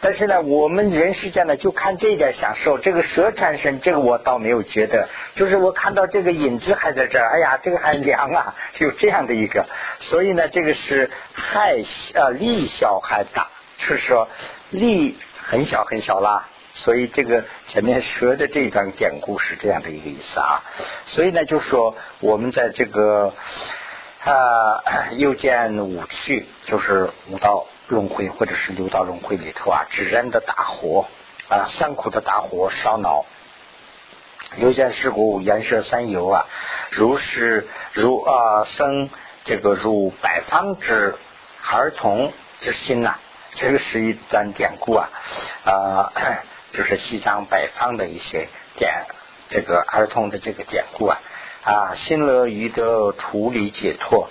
[0.03, 2.79] 但是呢，我们人世间呢，就看这一点享受。
[2.79, 5.07] 这个蛇缠身，这个我倒没有觉得。
[5.35, 9.67] 就是我看到这个影子还在这儿，哎呀，这个还凉啊，有这样的一个。
[9.99, 11.83] 所以呢，这个是害
[12.15, 14.27] 呃利小还大，就是说
[14.71, 16.47] 利很小很小啦。
[16.73, 20.63] 所以这个前面学的这一段典故是这样的一个意思啊。
[21.05, 23.33] 所以呢，就说我们在这个
[24.23, 24.81] 啊
[25.17, 27.67] 又见五趣，就是五道。
[27.87, 31.07] 轮回或者是六道轮回里头啊，指人的大火
[31.49, 33.25] 啊，三苦的大火烧脑，
[34.55, 36.45] 又见事故颜色三油啊，
[36.89, 39.09] 如是如啊生
[39.43, 41.15] 这个如百方之
[41.69, 42.31] 儿童
[42.61, 43.15] 之心呐，
[43.55, 45.09] 这个是一段典故啊
[45.65, 46.13] 啊，
[46.71, 49.05] 就是西藏北方的一些典
[49.49, 51.19] 这个儿童的这个典故啊
[51.63, 54.29] 啊，心乐于的处理解脱。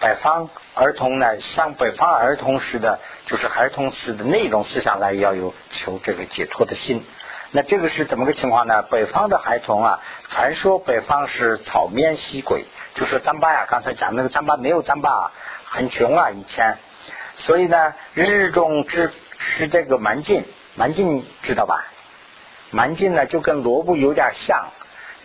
[0.00, 7.04] 北方儿童呢，像北方儿童似的，就是儿童似的那种思想来，要有求这个解脱的心。
[7.50, 8.82] 那这个是怎么个情况呢？
[8.82, 13.66] 北方的孩童啊，传说北方是草面吸鬼，就是张巴呀。
[13.68, 15.32] 刚才讲那个张巴没有张巴，
[15.64, 16.78] 很穷啊以前。
[17.36, 20.44] 所以呢，日中之吃这个蛮劲，
[20.78, 21.84] 蛮劲知道吧？
[22.70, 24.68] 蛮劲呢就跟萝卜有点像，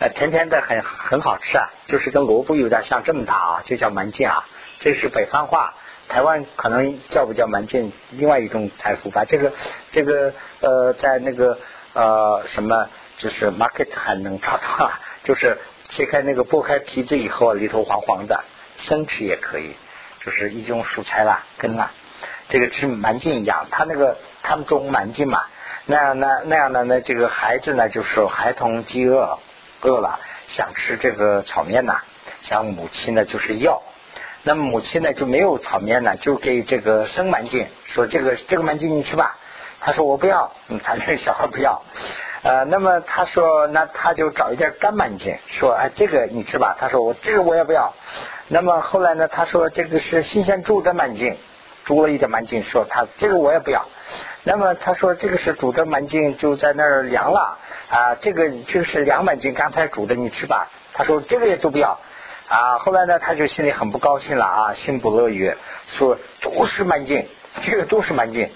[0.00, 4.44] 呃，甜甜的很很好吃啊，就是跟萝卜有点像，这么大啊，就叫蛮劲啊。
[4.80, 5.74] 这是北方话，
[6.08, 7.92] 台湾可能叫不叫蛮劲？
[8.10, 9.24] 另外一种财富吧。
[9.24, 9.52] 这个
[9.92, 11.56] 这个呃，在那个
[11.92, 14.90] 呃什么，就是 market 还能找到，
[15.22, 15.56] 就是
[15.88, 18.42] 切开那个剥开皮子以后，里头黄黄的，
[18.78, 19.76] 生吃也可以，
[20.24, 21.92] 就是一种蔬菜啦，根啦。
[22.48, 25.44] 这个吃蛮劲一样，他那个他们种蛮劲嘛，
[25.86, 29.38] 那样那那样的那这个孩子呢，就是孩童饥饿
[29.82, 32.02] 饿了，想吃这个炒面呐，
[32.42, 33.82] 想母亲呢就是要。
[34.42, 39.38] 那么母亲呢就没有炒面呢，就给这个生蛮劲，说这个这个蛮劲你吃吧。
[39.80, 40.52] 他说我不要，
[40.82, 41.82] 他这个小孩不要。
[42.42, 46.76] 呃，那么他说那他就找一点干蛮劲，说哎这个你吃吧。
[46.78, 47.94] 他说我这个我也不要。
[48.48, 51.38] 那么后来呢，他说这个是新鲜煮的蛮劲，
[51.84, 53.86] 煮了一点蛮劲，说他这个我也不要。
[54.42, 60.70] 那么他说这个是煮的蛮劲，就在那儿凉了啊，这个这个是凉蛮劲，刚才煮的你吃吧。
[60.92, 61.98] 他说这个也都不要。
[62.46, 65.54] 啊，后来呢，他就心里很不高兴了啊，心不乐于，
[65.86, 67.26] 说都是蛮劲，
[67.62, 68.52] 这个都是蛮劲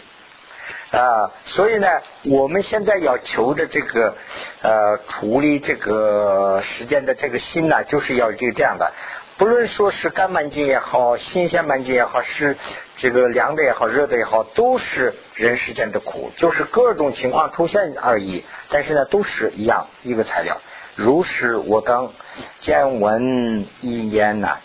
[0.90, 1.88] 啊，所以呢，
[2.24, 4.14] 我们现在要求的这个
[4.60, 8.92] 呃处理这个时间的这个心呢，就是要这个这样的，
[9.38, 12.56] 不论说是干蛮劲也好，新鲜蛮劲也好，是
[12.96, 20.60] 这个凉的也好，热的也好，都是人世间的苦，就是各种情况出现而已，但是呢，都是一样一个材料。
[20.96, 22.12] 如是我等
[22.58, 24.58] 见闻一言呐，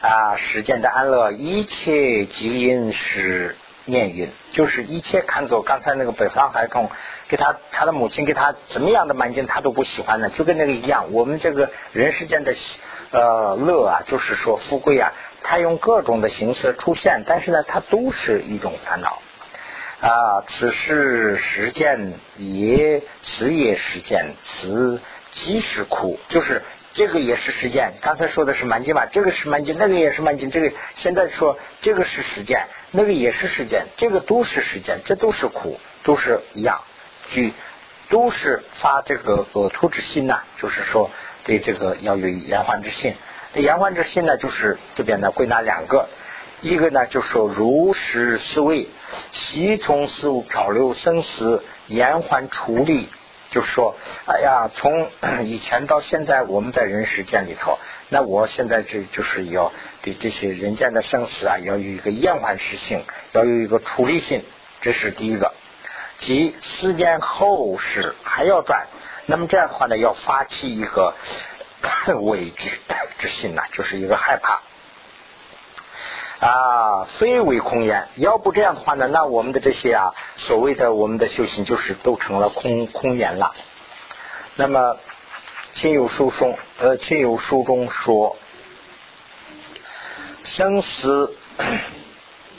[0.00, 3.56] 啊，世间的安乐，一切即因是
[3.88, 6.90] 念云，就是一切看作刚才那个北方孩童，
[7.26, 11.06] 给他他的母亲给他怎么样的满劲，他都不喜欢呢，就跟那个一样。
[11.12, 12.54] 我们这个人世间的
[13.10, 19.22] 呃乐啊，就是说富贵啊，他用各种的形式出现，但是呢，它都是一种烦恼。
[20.00, 25.00] 啊，此是实践也，此也实践，此
[25.32, 27.94] 即是苦，就是这个也是实践。
[28.00, 36.80] 刚才说的是满经嘛，这个是满经，那个也是满经，这个现在说这个是实践，那个也是实践，这个都是实践，这都是苦，都是一样，
[37.30, 37.52] 举
[38.08, 41.10] 都是发这个恶徒之心呐，就是说
[41.44, 43.14] 对这个要有延缓之心。
[43.54, 46.08] 这延缓之心呢，就是这边呢归纳两个。
[46.60, 48.88] 一个呢，就说如实思维，
[49.30, 53.08] 习从事物漂流生死延缓处理，
[53.50, 53.94] 就是说，
[54.26, 55.08] 哎呀，从
[55.46, 57.78] 以前到现在，我们在人世间里头，
[58.10, 64.44] 那我现在就就是要对这些人间的生死啊，要有一个延缓实性，要有一个处理性，
[64.80, 65.52] 这是第一个。
[66.18, 68.88] 即世间后世还要转，
[69.26, 71.14] 那么这样的话呢，要发起一个
[72.20, 72.80] 畏惧
[73.18, 74.62] 之心呐，就是一个害怕。
[76.40, 78.08] 啊，非为空言。
[78.16, 83.54] 要不这样的话呢，那我们的这些啊，所谓的我们的修行，就是都成了空空言了。
[84.56, 84.96] 那么，
[85.72, 88.36] 亲友书中，呃，亲友书中说，
[90.42, 91.36] 生死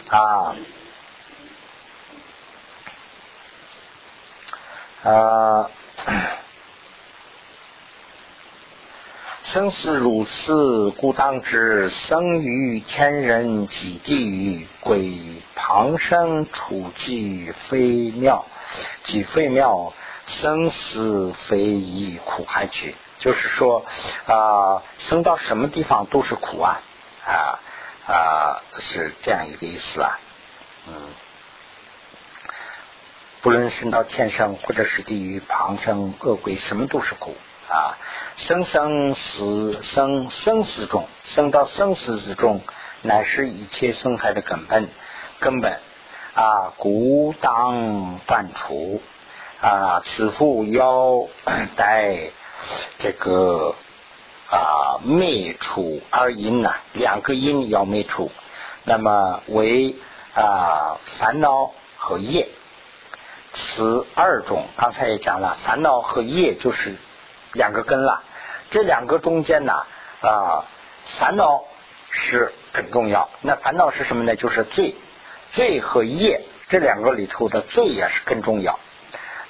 [0.08, 0.56] 啊
[5.04, 5.69] 啊。
[9.41, 15.12] 生死如斯，故当知生于天人及地狱，归
[15.56, 18.45] 旁生处即非妙，
[19.04, 19.91] 即非妙。
[20.30, 23.86] 生死非一苦害去，就是说
[24.28, 26.80] 啊，生到什么地方都是苦啊
[27.26, 27.60] 啊
[28.08, 30.20] 啊，是这样一个意思啊。
[30.88, 30.94] 嗯，
[33.42, 37.36] 不论生到天上或者是地狱旁生恶鬼，什么都是苦。
[37.70, 37.98] 啊，
[38.36, 42.62] 生生死生生死中，生到生死之中，
[43.04, 44.89] 乃是一切生害的根本
[45.39, 45.80] 根本
[46.34, 49.04] 啊，故当断除
[49.62, 51.28] 啊，此复要
[51.76, 52.32] 待
[52.98, 53.76] 这个
[54.50, 58.32] 啊灭除二因呐，两个因要灭除，
[58.84, 59.95] 那么为
[60.34, 62.50] 啊烦恼和业，
[63.54, 66.95] 此二种，刚才也讲了，烦恼和业就是。
[67.52, 68.22] 两个根了，
[68.69, 69.74] 这两个中间呢
[70.22, 70.65] 啊，
[71.04, 71.63] 烦恼
[72.12, 73.28] 是很重要。
[73.41, 74.36] 那烦恼是什么呢？
[74.36, 74.93] 就是罪，
[75.52, 78.78] 罪和业这两个里头的罪也是更重要。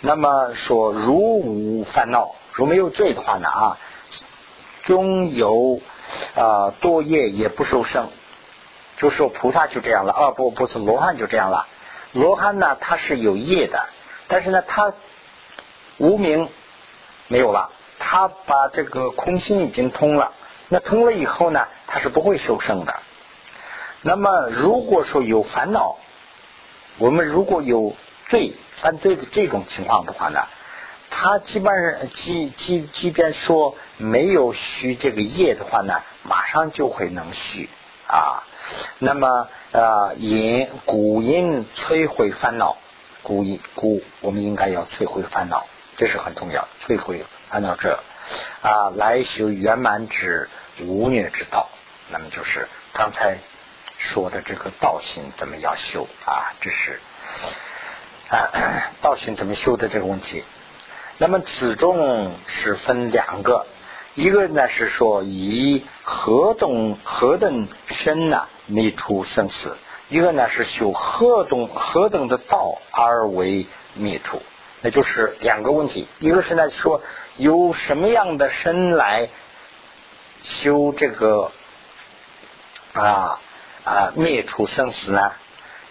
[0.02, 3.78] 那么说，如无烦恼，如没有罪的话呢啊，
[4.84, 5.82] 终有
[6.36, 8.10] 啊多业也不受生。
[8.98, 11.68] 就说菩萨就这样了，啊不不是罗汉就这样了。
[12.14, 13.90] 罗汉呢，他是有业的，
[14.28, 14.94] 但是呢，他
[15.98, 16.50] 无名
[17.28, 17.70] 没有了。
[17.98, 20.32] 他把这个空心已经通了，
[20.70, 22.96] 那通了以后呢，他是不会受生的。
[24.02, 25.98] 那么如果说有烦恼，
[26.98, 27.94] 我们如果有
[28.30, 30.48] 罪犯罪的这种情况的话呢，
[31.10, 37.70] 他基本上即即即便说没有续这个业的话呢，马上就会能续
[38.08, 38.44] 啊。
[39.00, 42.78] 那么呃，因古因摧毁烦恼，
[43.24, 45.66] 故因故我们应该要摧毁烦恼，
[45.98, 47.26] 这是很重要，摧毁。
[47.50, 48.00] 按照这
[48.62, 50.48] 啊来修圆满之
[50.82, 51.68] 无虐之道，
[52.12, 53.40] 那么就是刚才
[53.98, 56.54] 说的这个道心怎么要修啊？
[56.62, 57.02] 这是
[58.30, 60.44] 啊 道心怎么修的这个问题。
[61.18, 63.66] 那么此中是分两个，
[64.16, 69.76] 一个呢是说以何等何等身呢灭除生死，
[70.08, 74.42] 一个呢是修何等何等的道而为灭除。
[74.82, 77.02] 那就是两个问题，一个是呢说
[77.36, 79.28] 由什么样的身来
[80.44, 81.52] 修这个
[82.94, 83.42] 啊
[83.84, 85.34] 啊灭除生死呢？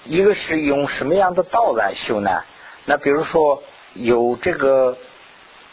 [0.08, 2.42] 一个是用什么样的道来修呢？
[2.86, 4.96] 那比如说有这个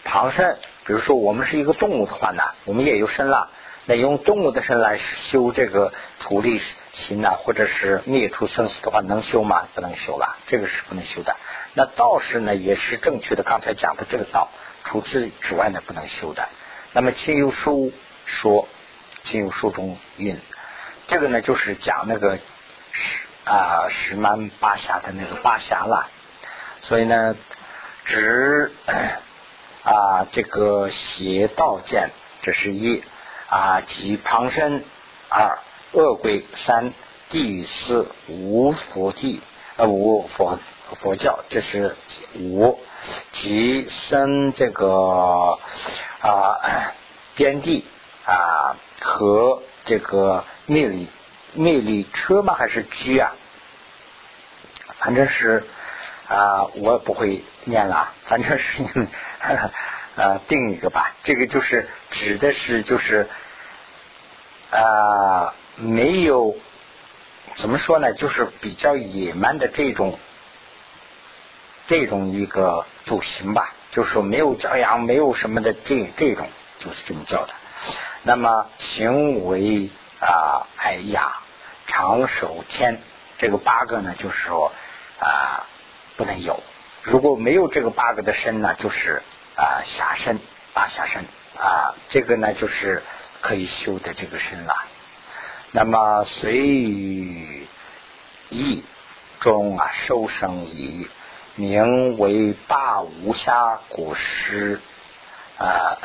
[0.04, 3.50] 旁身，比如说我们是一个动物的话呢，我们也有身了。
[3.86, 6.60] 那用动物的身来修这个土地
[6.92, 9.70] 心呐，或者是灭除生死的话，能修吗？
[9.74, 11.38] 不能修了，这个是不能修的。
[11.74, 13.44] 那道士呢，也是正确的。
[13.44, 14.50] 刚才讲的这个道，
[14.84, 16.50] 除此之外呢，不能修的。
[16.92, 17.94] 那么亲友书
[18.26, 18.68] 说，
[19.24, 20.42] 亲友书中云，
[21.08, 22.38] 这个呢，就是讲那个
[22.92, 26.10] 是啊十曼八侠的那个八侠了。
[26.82, 27.36] 所以呢，
[28.04, 28.74] 指
[29.84, 32.10] 啊这个邪道剑，
[32.42, 33.04] 这是一。
[33.48, 34.84] 啊，即旁生
[35.30, 35.60] 二
[35.94, 36.94] 恶鬼三
[37.30, 39.40] 地狱四无佛地
[39.78, 40.60] 呃无佛
[40.96, 41.96] 佛教，这是
[42.34, 42.80] 五
[43.32, 45.60] 即生这个
[46.22, 46.92] 啊
[47.36, 47.86] 边地
[48.26, 51.08] 啊和这个魅力
[51.56, 53.34] 魅力车吗还是居啊？
[55.00, 55.64] 反正是
[56.28, 59.08] 啊，我不会念了，反正是你们
[60.16, 61.14] 呃 定一个吧。
[61.24, 63.28] 这个就是指的是就是
[64.72, 66.56] 啊没有
[67.56, 70.18] 怎么说呢，就是比较野蛮的这种
[71.88, 76.50] 这种一个祖行吧，就是说没有教养，没有什么的这这种
[76.80, 77.54] 就是这么叫的。
[78.24, 81.42] 那么行为啊，哎呀，
[81.96, 83.02] 长寿天，
[83.38, 84.74] 这个八个呢，就是说
[85.20, 85.66] 啊。
[86.18, 86.64] 不能有，
[87.02, 89.22] 如果没有这个八个的身呢，就是
[89.58, 90.40] 啊下身
[90.74, 91.26] 八下身
[91.60, 93.04] 啊，这个呢就是
[93.42, 94.74] 可以修的这个身了。
[95.74, 97.68] 那么随于
[98.48, 98.86] 意
[99.42, 101.10] 中啊，受生以
[101.56, 104.80] 名为八无暇果实
[105.58, 105.98] 啊，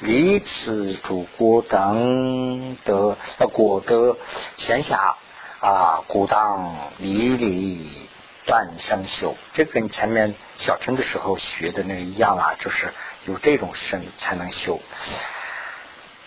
[0.00, 3.16] 离此主国等得
[3.52, 4.16] 果得
[4.56, 5.16] 前下
[5.64, 8.08] 啊，古当离离。
[8.46, 12.92] 断生修，这跟前面小乘的时候学的那个一样啊，就是
[13.24, 14.78] 有这种生才能修。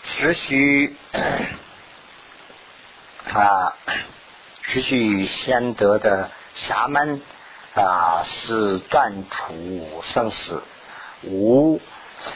[0.02, 0.96] 持续
[3.32, 3.78] 啊，
[4.64, 7.22] 持续先得的侠门
[7.76, 10.64] 啊，是断除生死，
[11.22, 11.80] 无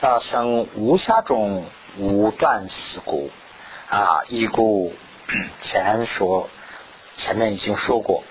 [0.02, 1.66] 啊生无暇中
[1.98, 3.32] 无断死故
[3.90, 4.94] 啊，一故
[5.64, 6.52] 前说
[7.18, 8.24] 前面已经说过。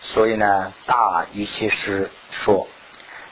[0.00, 2.66] 所以呢，大一些是说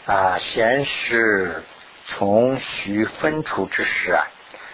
[0.07, 1.64] 啊，先是
[2.07, 4.26] 从虚分出之时啊，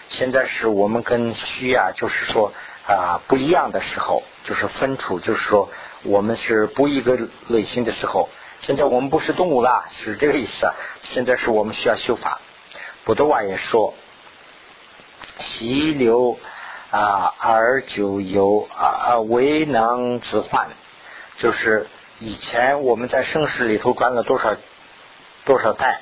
[0.09, 2.53] 现在是我们跟虚啊，就是说
[2.87, 5.69] 啊不一样的时候，就是分出，就是说
[6.03, 7.17] 我们是不一个
[7.47, 8.29] 类型的时候。
[8.59, 10.67] 现在我们不是动物了，是这个意思。
[11.03, 12.41] 现在是我们需要修法。
[13.03, 13.93] 不多瓦也说，
[15.39, 16.39] 溪流
[16.91, 20.69] 啊，而久有啊啊，未能自换。
[21.37, 21.87] 就是
[22.19, 24.55] 以前我们在盛世里头转了多少
[25.45, 26.01] 多少代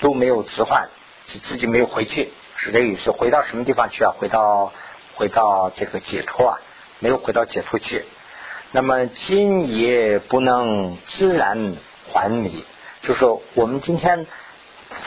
[0.00, 0.88] 都没有置换，
[1.24, 3.10] 自自己没有回去，是这个意思。
[3.10, 4.12] 回到什么地方去啊？
[4.18, 4.72] 回到
[5.14, 6.58] 回到这个解脱啊，
[6.98, 8.04] 没有回到解脱去。
[8.72, 11.76] 那么今也不能自然
[12.10, 12.64] 还你，
[13.02, 14.26] 就说我们今天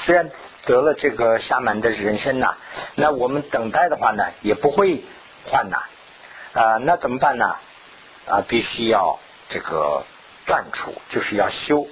[0.04, 0.30] 虽然
[0.66, 2.56] 得了这个下满的人生呐，
[2.96, 5.04] 那我们等待的话呢，也不会
[5.46, 5.78] 换呐
[6.54, 7.56] 啊，那怎么办呢？
[8.28, 9.20] 啊，必须要。
[9.48, 10.04] 这个
[10.48, 11.88] 断除就是要修，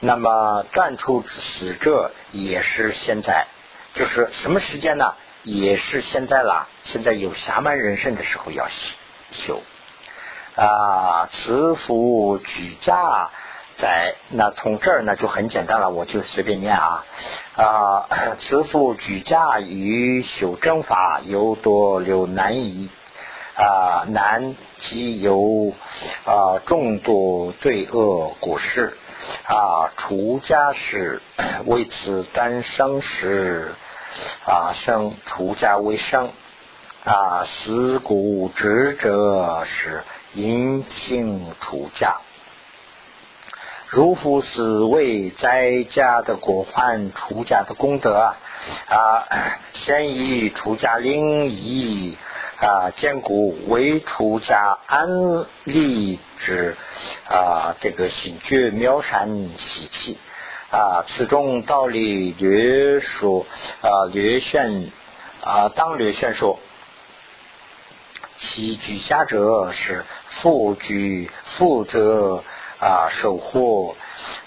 [0.00, 3.46] 那么断除死者也是现在，
[3.94, 5.14] 就是什么时间呢？
[5.44, 6.66] 也是现在啦。
[6.82, 8.66] 现在有侠满人生的时候要
[9.30, 9.62] 修
[10.56, 11.28] 啊。
[11.30, 13.30] 慈父举家
[13.80, 17.04] 在那从这儿呢就很简单了，我就随便念啊
[17.56, 18.08] 啊。
[18.38, 22.90] 慈父举家于修正法有多留难以。
[23.56, 25.74] 啊，难即有
[26.24, 28.96] 啊众多罪恶果事
[29.44, 31.20] 啊，出家时
[31.66, 33.74] 为此单生时
[34.46, 36.30] 啊生出家为生
[37.04, 42.16] 啊，死骨执者是因情出家。
[43.90, 48.36] 如夫是为在家的果患，出家的功德啊
[48.88, 49.26] 啊，
[49.72, 52.16] 先以出家令仪。
[52.60, 55.08] 啊，坚固为出家安
[55.64, 56.76] 立之
[57.26, 60.18] 啊，这个心觉妙善习气
[60.70, 63.46] 啊，此中道理略说
[63.80, 64.92] 啊，略炫
[65.42, 66.58] 啊，当略炫说，
[68.36, 72.44] 其居下者是富居富则
[72.80, 73.96] 啊，守护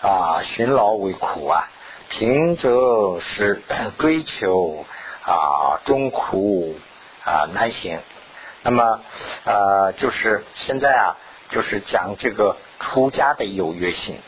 [0.02, 1.70] 啊，勤劳为苦啊，
[2.10, 3.62] 贫则是
[3.98, 4.86] 追求
[5.24, 6.76] 啊，中苦。
[7.26, 8.02] 啊，难行。
[8.64, 9.00] 那么，
[9.46, 11.16] 呃，就是现在啊，
[11.48, 14.20] 就是讲这个出家的优越性。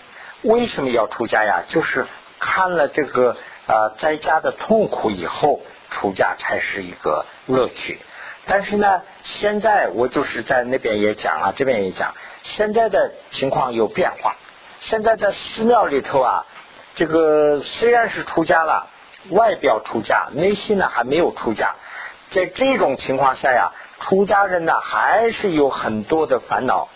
[0.44, 1.64] 为什么要出家呀？
[1.68, 2.08] 就是
[2.40, 3.36] 看了这个
[3.68, 8.00] 啊，在家的痛苦以后，出家才是一个乐趣。
[8.48, 14.36] 但是呢，现在我就是在那边也讲了，这边也讲，现在的情况有变化。
[14.80, 16.46] 现在在寺庙里头啊，
[16.94, 18.88] 这个虽然是出家了，
[19.30, 21.76] 外表出家，内心呢还没有出家。
[22.30, 26.90] 在这种情况下呀，出家人呢还是有很多的烦恼。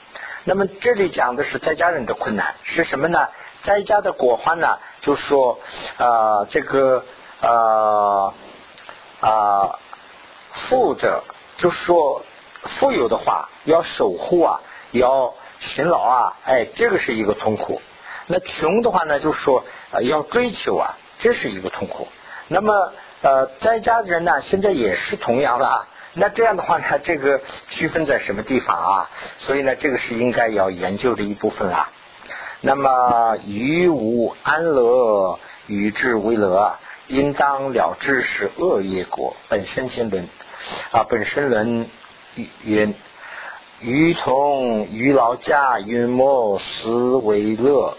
[0.43, 3.27] 那么这里讲的是在家人的困难是什么呢？
[3.61, 5.59] 在家的果患呢，就说
[5.97, 7.03] 啊，这个
[7.41, 8.33] 啊
[9.19, 9.79] 啊
[10.51, 11.23] 富者，
[11.59, 12.25] 就说
[12.63, 14.59] 富有的话要守护啊，
[14.91, 17.79] 要勤劳啊，哎，这个是一个痛苦。
[18.25, 19.63] 那穷的话呢，就说
[20.01, 22.07] 要追求啊，这是一个痛苦。
[22.47, 22.91] 那么。
[23.21, 25.85] 呃，在家的人呢，现在也是同样的啊。
[26.13, 29.09] 那这样的话呢， 这个区分在什么地方啊？
[29.37, 31.89] 所以呢，这个是应该要研究的一部分啦。
[32.61, 35.37] 那么于无安乐，
[35.67, 39.35] 与之为乐，应当了之是恶业果。
[39.49, 40.29] 本身经论
[40.91, 41.89] 啊，本身论
[42.63, 42.93] 云：
[43.79, 47.97] 于同于老驾云莫思为乐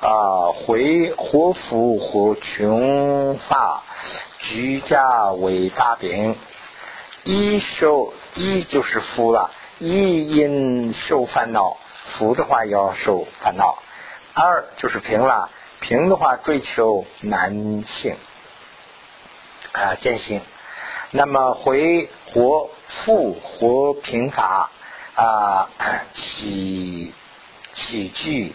[0.00, 3.82] 啊，回或富或穷乏，
[4.38, 6.36] 居家为大病。
[7.22, 13.78] 一受一就是福了，一因受烦恼，福的话要受烦恼。
[14.32, 15.50] 二就是平了，
[15.80, 18.16] 平的话追求男性
[19.72, 20.40] 啊艰辛，
[21.12, 24.70] 那么回活复活平法
[25.14, 25.68] 啊
[26.12, 27.12] 喜
[27.74, 28.54] 喜剧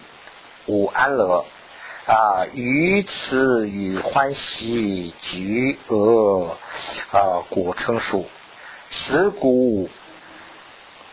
[0.66, 1.44] 无安乐
[2.06, 6.56] 啊于此与欢喜聚恶
[7.12, 8.24] 啊果成熟，
[8.90, 9.90] 此故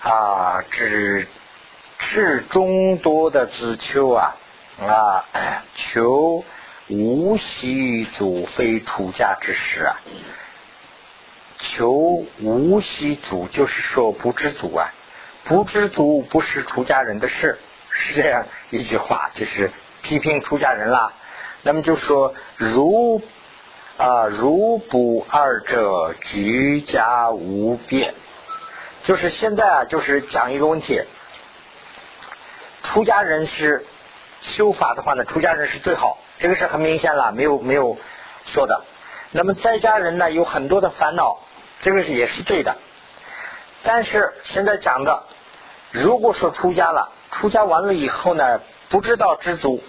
[0.02, 1.28] 啊只
[2.00, 4.36] 至众多的子秋啊。
[4.82, 5.24] 啊，
[5.76, 6.44] 求
[6.88, 10.02] 无息祖非出家之时啊！
[11.64, 11.92] 求
[12.42, 14.94] 无息足就是说不知足啊，
[15.46, 17.58] 不知足不是出家人的事，
[17.90, 19.72] 是这样一句话，就是
[20.04, 21.14] 批评出家人啦。
[21.64, 23.22] 那么就说如
[23.98, 28.14] 啊如不二者居家无变，
[29.04, 31.02] 就是现在啊，就是讲一个问题，
[32.84, 33.86] 出家人是。
[34.46, 37.98] 修法的话呢，出家人是最好，这个是很明显了，没有没有
[38.44, 38.84] 说的。
[39.32, 41.40] 那么在家人呢，有很多的烦恼，
[41.84, 42.78] 这个是也是对的。
[43.84, 45.24] 但是现在讲的，
[45.92, 49.84] 如果说出家了，出家完了以后呢，不知道知足，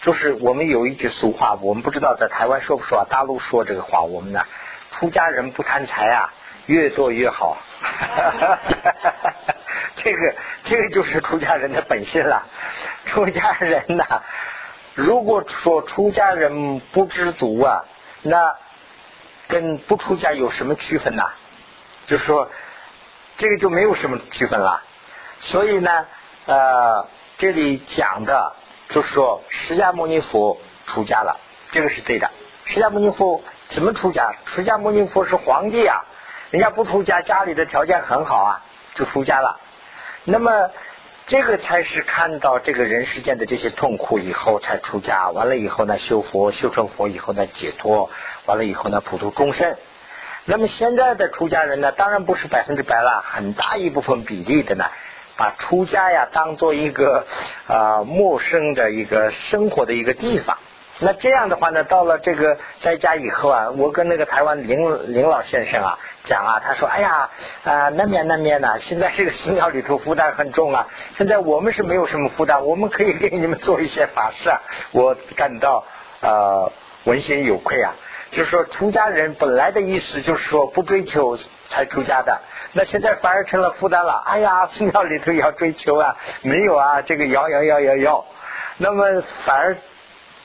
[0.00, 4.44] 就是我们有一句俗话，我们不知道在台湾说不说啊，大陆说这个话，我们呢，
[4.90, 6.32] 出家人不贪财啊，
[6.66, 7.58] 越多越好。
[9.96, 10.34] 这个
[10.64, 12.46] 这个就是出家人的本性了。
[13.04, 14.22] 出家人呐，
[14.94, 17.84] 如果说出家人不知足啊，
[18.22, 18.56] 那
[19.48, 21.24] 跟不出家有什么区分呢？
[22.06, 22.50] 就是说
[23.36, 24.82] 这个就没有什么区分了。
[25.40, 26.06] 所以呢，
[26.46, 28.54] 呃，这里讲的
[28.88, 31.40] 就是说，释迦牟尼佛出家了，
[31.70, 32.30] 这个是对的。
[32.64, 34.34] 释迦牟尼佛怎么出家？
[34.46, 36.04] 释迦牟尼佛是皇帝啊，
[36.50, 38.62] 人家不出家，家里的条件很好啊，
[38.94, 39.60] 就出家了。
[40.24, 40.70] 那么。
[41.26, 48.10] 这个才是看到这个人世间的这些痛苦以后才出家，完了以后呢修佛修成佛以后呢解脱，
[48.46, 49.76] 完了以后呢普度众生。
[50.46, 54.84] 那么现在的出家人呢，当然不是百分之百了，很大一部分比例的呢，
[55.36, 57.24] 把出家呀当做一个
[57.66, 60.58] 啊陌生的一个生活的一个地方。
[61.00, 67.30] 那这样的话呢，到了这个在家以后啊，我跟那个台湾林林老先生啊讲啊，他说：“哎呀
[67.64, 70.86] 啊，那面那面呢，现在这个寺庙里头负担很重啊。
[71.16, 74.60] 现在我们是没有什么负担，我们可以给你们做一些法事啊。
[74.92, 75.84] 我感到
[76.20, 76.70] 呃
[77.04, 77.94] 问心有愧啊。
[78.34, 82.40] 就是说，出家人本来的意思就是说不追求才出家的，
[82.72, 84.22] 那现在反而成了负担了。
[84.26, 88.24] 哎呀，寺庙里头也要追求啊，没有啊，这个要要要要要，
[88.78, 89.76] 那么反而。”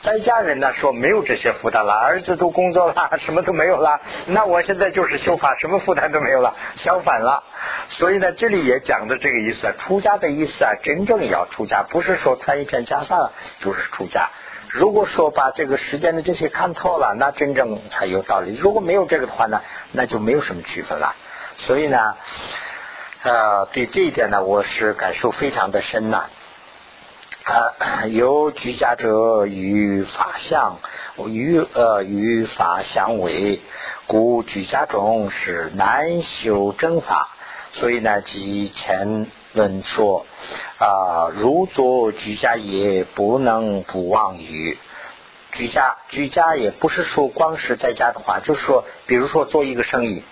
[0.02, 4.00] 在家人呢说没有这些负担了，儿子都工作了， 什么都没有了。
[4.28, 7.44] 那我现在就是修法，什么负担都没有了，相反了。
[7.90, 13.30] 所以呢，这里也讲的这个意思，出家的意思啊，真正要出家，不是说穿一片袈裟
[13.60, 14.30] 就是出家。
[14.70, 18.56] 如果说把这个时间的这些看透了，那真正才有道理。
[18.56, 19.62] 如果没有这个的话呢，
[19.92, 21.16] 那就没有什么区分了。
[21.58, 22.16] 所以呢，
[23.24, 26.26] 呃，对这一点呢，我是感受非常的深呐。
[27.44, 30.78] 啊， 由居家者与法相，
[31.26, 33.62] 与呃与法相违，
[34.06, 37.30] 故居家中是难修正法。
[37.72, 40.26] 所以呢，即前论说
[40.78, 44.78] 啊，如做居家也不能不忘语。
[45.52, 50.24] 居家居家也不是说光是在家的话，就是说，比如说做一个生意，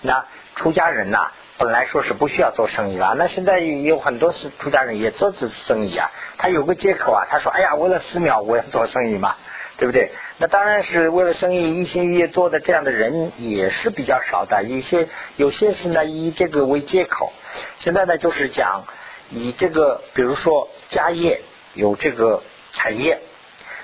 [0.00, 1.30] 那出家人呐。
[1.60, 6.08] 本来说是不需要做生意了，那现在有很多是出家人也做这生意啊。
[6.36, 9.34] 他有个借口啊，他说：“哎呀，为了寺庙我要做生意嘛，
[9.76, 14.62] 对不对？”那当然是为了生意一心一意做的这样的人也是比较少的。
[14.62, 17.32] 一些有些是呢以这个为借口。
[17.78, 18.84] 现在呢就是讲
[19.30, 21.42] 以这个，比如说家业
[21.74, 23.20] 有这个产业，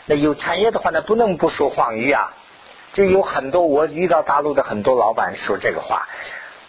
[0.06, 2.32] 那有产业的话呢，不能不说谎语啊。
[2.92, 6.08] 就有很多我遇到大陆的很多老板说这个话。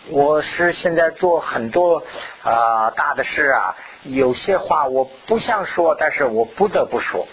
[0.09, 2.03] 我是现在做很多
[2.43, 7.27] 啊大的事啊，有些话我不想说，但是我不得不说，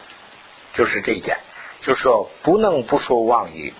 [0.75, 1.39] 就是这一点，
[1.83, 3.75] 就说不能不说妄语，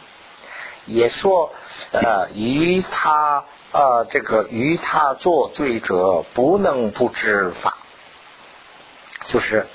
[0.87, 1.53] 也说
[1.93, 7.79] 呃与他呃这个与他作罪者不能不知法，
[9.27, 9.69] 就是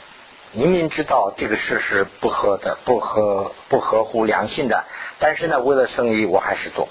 [0.52, 4.84] 明明知道这个事是不合的，不合不合乎良心的，
[5.20, 6.90] 但是呢，为了生意我还是做。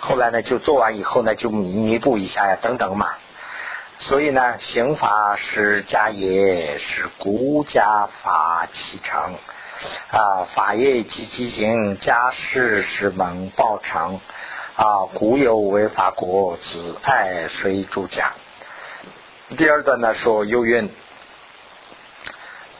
[0.00, 3.14] 后来呢，就做完以后呢，就弥弥补一下呀，等等嘛。
[3.98, 9.36] 所以呢，刑法是家业，是国家法启程
[10.10, 14.20] 啊，法业及其行，家事是门报成
[14.76, 18.32] 啊，古有为法国子爱随主家。
[19.56, 20.90] 第二段呢说有云，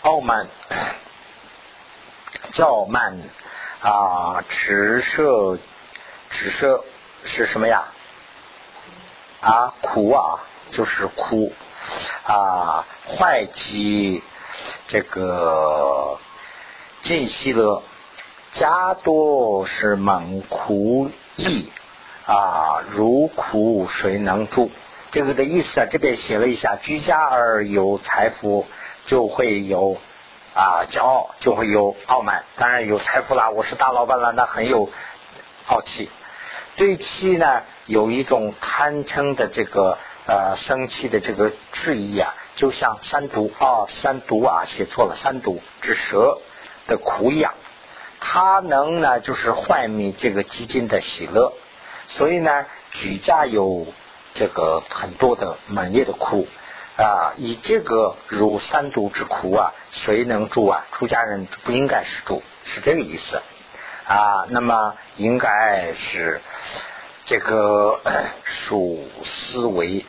[0.03, 0.49] 傲慢、
[2.53, 3.21] 骄慢
[3.81, 5.59] 啊，直射、
[6.31, 6.85] 直射
[7.25, 7.85] 是什么呀？
[9.41, 10.41] 啊，苦啊！
[10.73, 11.53] 就是哭
[12.25, 14.21] 啊，坏及
[14.89, 16.19] 这个
[17.07, 17.85] 尽息乐，
[18.55, 21.71] 家多是猛苦易
[22.27, 24.71] 啊，如苦谁能住？
[25.13, 28.67] 这个的意思啊，这边写了一下，居家而有财富，
[29.05, 29.99] 就会有
[30.53, 32.45] 啊骄傲，就会有傲慢。
[32.57, 34.91] 当然有财富啦，我是大老板了，那很有
[35.69, 36.11] 傲气。
[36.75, 39.97] 对妻呢，有一种贪嗔的这个。
[40.29, 46.39] 呃，生气的这个质疑啊，就像三毒啊，三毒啊，写错了，三毒之蛇
[46.87, 47.55] 的苦一样，
[48.21, 51.53] 它能呢，就是坏灭这个基金的喜乐，
[52.07, 53.87] 所以呢，举家有
[54.35, 56.47] 这个很多的猛烈的苦
[56.97, 60.87] 啊，以这个如三毒之苦啊，谁能住啊？
[60.93, 63.43] 出家人不应该是住，是这个意思
[64.07, 64.47] 啊。
[64.49, 66.41] 那么应该是
[67.25, 68.01] 这个
[68.45, 70.05] 属思维。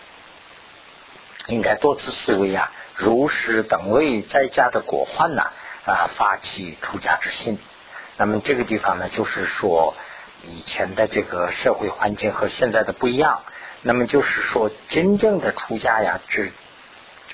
[1.47, 5.53] 应该多次思维啊，如是等位在家的果患呐，
[5.87, 7.57] 啊发起出家之心。
[8.17, 9.95] 那么这个地方呢，就是说
[10.43, 13.41] 以前的这个社会环境和现在的不一样。
[13.83, 16.51] 那么就是说，真正的出家呀，只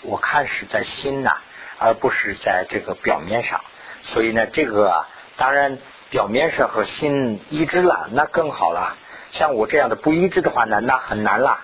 [0.01, 1.37] 我看是在心呐，
[1.79, 3.61] 而不是在这个表面上。
[4.03, 5.05] 所以呢，这个
[5.37, 5.79] 当然
[6.09, 8.97] 表面上和心一致了，那更好了。
[9.31, 11.61] 像我这样的不一致的话呢，那很难了。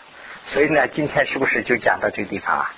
[0.47, 2.73] 所以呢，今天是不是就讲到这个地方啊？